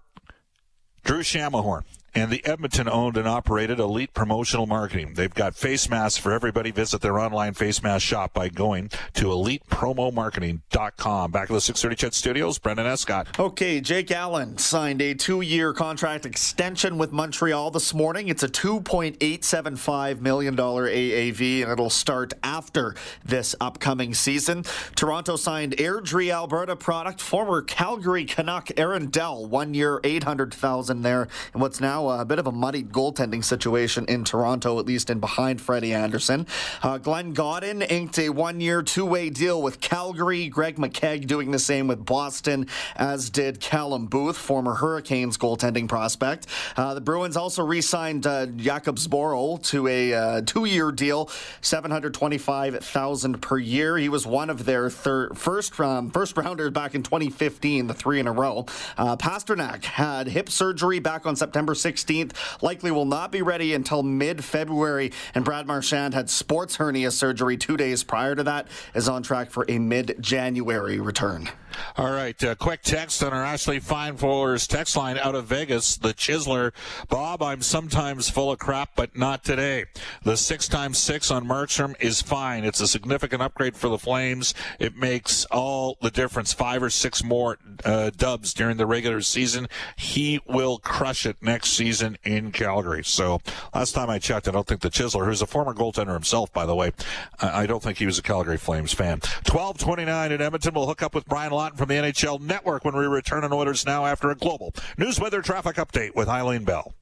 Drew 1.03 1.19
Shamahorn 1.19 1.83
and 2.15 2.31
the 2.31 2.45
Edmonton 2.45 2.87
owned 2.87 3.17
and 3.17 3.27
operated 3.27 3.79
Elite 3.79 4.13
Promotional 4.13 4.65
Marketing. 4.65 5.13
They've 5.15 5.33
got 5.33 5.55
face 5.55 5.89
masks 5.89 6.17
for 6.17 6.31
everybody. 6.31 6.71
Visit 6.71 7.01
their 7.01 7.19
online 7.19 7.53
face 7.53 7.81
mask 7.81 8.05
shop 8.05 8.33
by 8.33 8.49
going 8.49 8.89
to 9.13 9.25
elitepromomarketing.com. 9.25 11.31
Back 11.31 11.49
at 11.49 11.53
the 11.53 11.61
630 11.61 11.95
CHED 11.95 12.13
Studios, 12.13 12.59
Brendan 12.59 12.85
Escott. 12.85 13.39
Okay, 13.39 13.81
Jake 13.81 14.11
Allen 14.11 14.57
signed 14.57 15.01
a 15.01 15.13
two 15.13 15.41
year 15.41 15.73
contract 15.73 16.25
extension 16.25 16.97
with 16.97 17.11
Montreal 17.11 17.71
this 17.71 17.93
morning. 17.93 18.27
It's 18.27 18.43
a 18.43 18.49
$2.875 18.49 20.21
million 20.21 20.55
AAV, 20.55 21.63
and 21.63 21.71
it'll 21.71 21.89
start 21.89 22.33
after 22.43 22.95
this 23.25 23.55
upcoming 23.59 24.13
season. 24.13 24.63
Toronto 24.95 25.35
signed 25.35 25.75
Airdrie, 25.77 26.33
Alberta 26.33 26.75
product, 26.75 27.21
former 27.21 27.61
Calgary 27.61 28.25
Canuck 28.25 28.69
Aaron 28.77 29.09
Dell, 29.09 29.45
one 29.45 29.73
year, 29.73 29.99
800000 30.03 31.01
there, 31.01 31.27
and 31.53 31.61
what's 31.61 31.79
now 31.79 32.02
a 32.09 32.25
bit 32.25 32.39
of 32.39 32.47
a 32.47 32.51
muddied 32.51 32.91
goaltending 32.91 33.43
situation 33.43 34.05
in 34.07 34.23
Toronto, 34.23 34.79
at 34.79 34.85
least 34.85 35.09
in 35.09 35.19
behind 35.19 35.61
Freddie 35.61 35.93
Andersen. 35.93 36.47
Uh, 36.81 36.97
Glenn 36.97 37.33
Gawdin 37.33 37.81
inked 37.81 38.19
a 38.19 38.29
one 38.29 38.59
year, 38.59 38.81
two 38.81 39.05
way 39.05 39.29
deal 39.29 39.61
with 39.61 39.79
Calgary. 39.79 40.47
Greg 40.49 40.77
McKegg 40.77 41.27
doing 41.27 41.51
the 41.51 41.59
same 41.59 41.87
with 41.87 42.05
Boston, 42.05 42.67
as 42.95 43.29
did 43.29 43.59
Callum 43.59 44.07
Booth, 44.07 44.37
former 44.37 44.75
Hurricanes 44.75 45.37
goaltending 45.37 45.87
prospect. 45.87 46.47
Uh, 46.75 46.93
the 46.93 47.01
Bruins 47.01 47.37
also 47.37 47.63
re 47.63 47.81
signed 47.81 48.25
uh, 48.25 48.47
Jakob 48.47 48.97
to 49.03 49.87
a 49.87 50.13
uh, 50.13 50.41
two 50.41 50.65
year 50.65 50.91
deal, 50.91 51.29
725000 51.61 53.41
per 53.41 53.57
year. 53.57 53.97
He 53.97 54.09
was 54.09 54.25
one 54.25 54.49
of 54.49 54.65
their 54.65 54.89
third, 54.89 55.37
first, 55.37 55.79
um, 55.79 56.11
first 56.11 56.37
rounders 56.37 56.71
back 56.71 56.95
in 56.95 57.03
2015, 57.03 57.87
the 57.87 57.93
three 57.93 58.19
in 58.19 58.27
a 58.27 58.31
row. 58.31 58.65
Uh, 58.97 59.15
Pastrnak 59.17 59.83
had 59.83 60.27
hip 60.27 60.49
surgery 60.49 60.99
back 60.99 61.25
on 61.25 61.35
September 61.35 61.75
16th, 61.93 62.33
likely 62.61 62.91
will 62.91 63.05
not 63.05 63.31
be 63.31 63.41
ready 63.41 63.73
until 63.73 64.03
mid 64.03 64.43
February. 64.43 65.11
And 65.35 65.45
Brad 65.45 65.67
Marchand 65.67 66.13
had 66.13 66.29
sports 66.29 66.75
hernia 66.75 67.11
surgery 67.11 67.57
two 67.57 67.77
days 67.77 68.03
prior 68.03 68.35
to 68.35 68.43
that, 68.43 68.67
is 68.95 69.07
on 69.07 69.23
track 69.23 69.51
for 69.51 69.65
a 69.67 69.79
mid 69.79 70.17
January 70.19 70.99
return. 70.99 71.49
All 71.97 72.11
right, 72.11 72.41
uh, 72.43 72.55
quick 72.55 72.81
text 72.81 73.23
on 73.23 73.33
our 73.33 73.43
Ashley 73.43 73.79
Fine 73.79 74.17
text 74.17 74.95
line 74.95 75.17
out 75.17 75.35
of 75.35 75.45
Vegas. 75.45 75.97
The 75.97 76.13
Chisler, 76.13 76.71
Bob, 77.09 77.41
I'm 77.41 77.61
sometimes 77.61 78.29
full 78.29 78.51
of 78.51 78.59
crap, 78.59 78.91
but 78.95 79.17
not 79.17 79.43
today. 79.43 79.85
The 80.23 80.37
six 80.37 80.67
times 80.67 80.97
six 80.97 81.31
on 81.31 81.45
Markstrom 81.45 81.95
is 81.99 82.21
fine. 82.21 82.63
It's 82.63 82.79
a 82.79 82.87
significant 82.87 83.41
upgrade 83.41 83.75
for 83.75 83.89
the 83.89 83.97
Flames. 83.97 84.53
It 84.79 84.95
makes 84.95 85.45
all 85.45 85.97
the 86.01 86.11
difference. 86.11 86.53
Five 86.53 86.83
or 86.83 86.89
six 86.89 87.23
more 87.23 87.57
uh, 87.85 88.11
dubs 88.15 88.53
during 88.53 88.77
the 88.77 88.85
regular 88.85 89.21
season. 89.21 89.67
He 89.97 90.39
will 90.47 90.77
crush 90.79 91.25
it 91.25 91.37
next 91.41 91.71
season 91.71 92.17
in 92.23 92.51
Calgary. 92.51 93.03
So 93.03 93.41
last 93.73 93.93
time 93.93 94.09
I 94.09 94.19
checked, 94.19 94.47
I 94.47 94.51
don't 94.51 94.67
think 94.67 94.81
the 94.81 94.89
Chisler, 94.89 95.25
who's 95.25 95.41
a 95.41 95.47
former 95.47 95.73
goaltender 95.73 96.13
himself, 96.13 96.51
by 96.53 96.65
the 96.65 96.75
way, 96.75 96.91
I 97.39 97.65
don't 97.65 97.81
think 97.81 97.97
he 97.97 98.05
was 98.05 98.17
a 98.17 98.23
Calgary 98.23 98.57
Flames 98.57 98.93
fan. 98.93 99.19
1229 99.49 100.31
in 100.31 100.41
Edmonton. 100.41 100.73
We'll 100.73 100.87
hook 100.87 101.03
up 101.03 101.13
with 101.13 101.25
Brian 101.25 101.51
From 101.71 101.87
the 101.87 101.95
NHL 101.95 102.41
Network 102.41 102.83
when 102.83 102.95
we 102.95 103.05
return 103.05 103.43
on 103.43 103.53
Oilers 103.53 103.85
Now 103.85 104.05
after 104.05 104.29
a 104.29 104.35
global 104.35 104.73
news 104.97 105.19
weather 105.19 105.41
traffic 105.41 105.77
update 105.77 106.15
with 106.15 106.27
Eileen 106.27 106.65
Bell. 106.65 106.93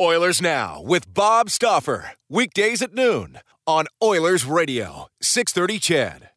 Oilers 0.00 0.40
Now 0.42 0.80
with 0.82 1.12
Bob 1.12 1.50
Stauffer. 1.50 2.12
Weekdays 2.28 2.82
at 2.82 2.94
noon 2.94 3.38
on 3.66 3.86
Oilers 4.02 4.44
Radio, 4.44 5.08
630 5.20 5.78
CHED. 5.78 6.30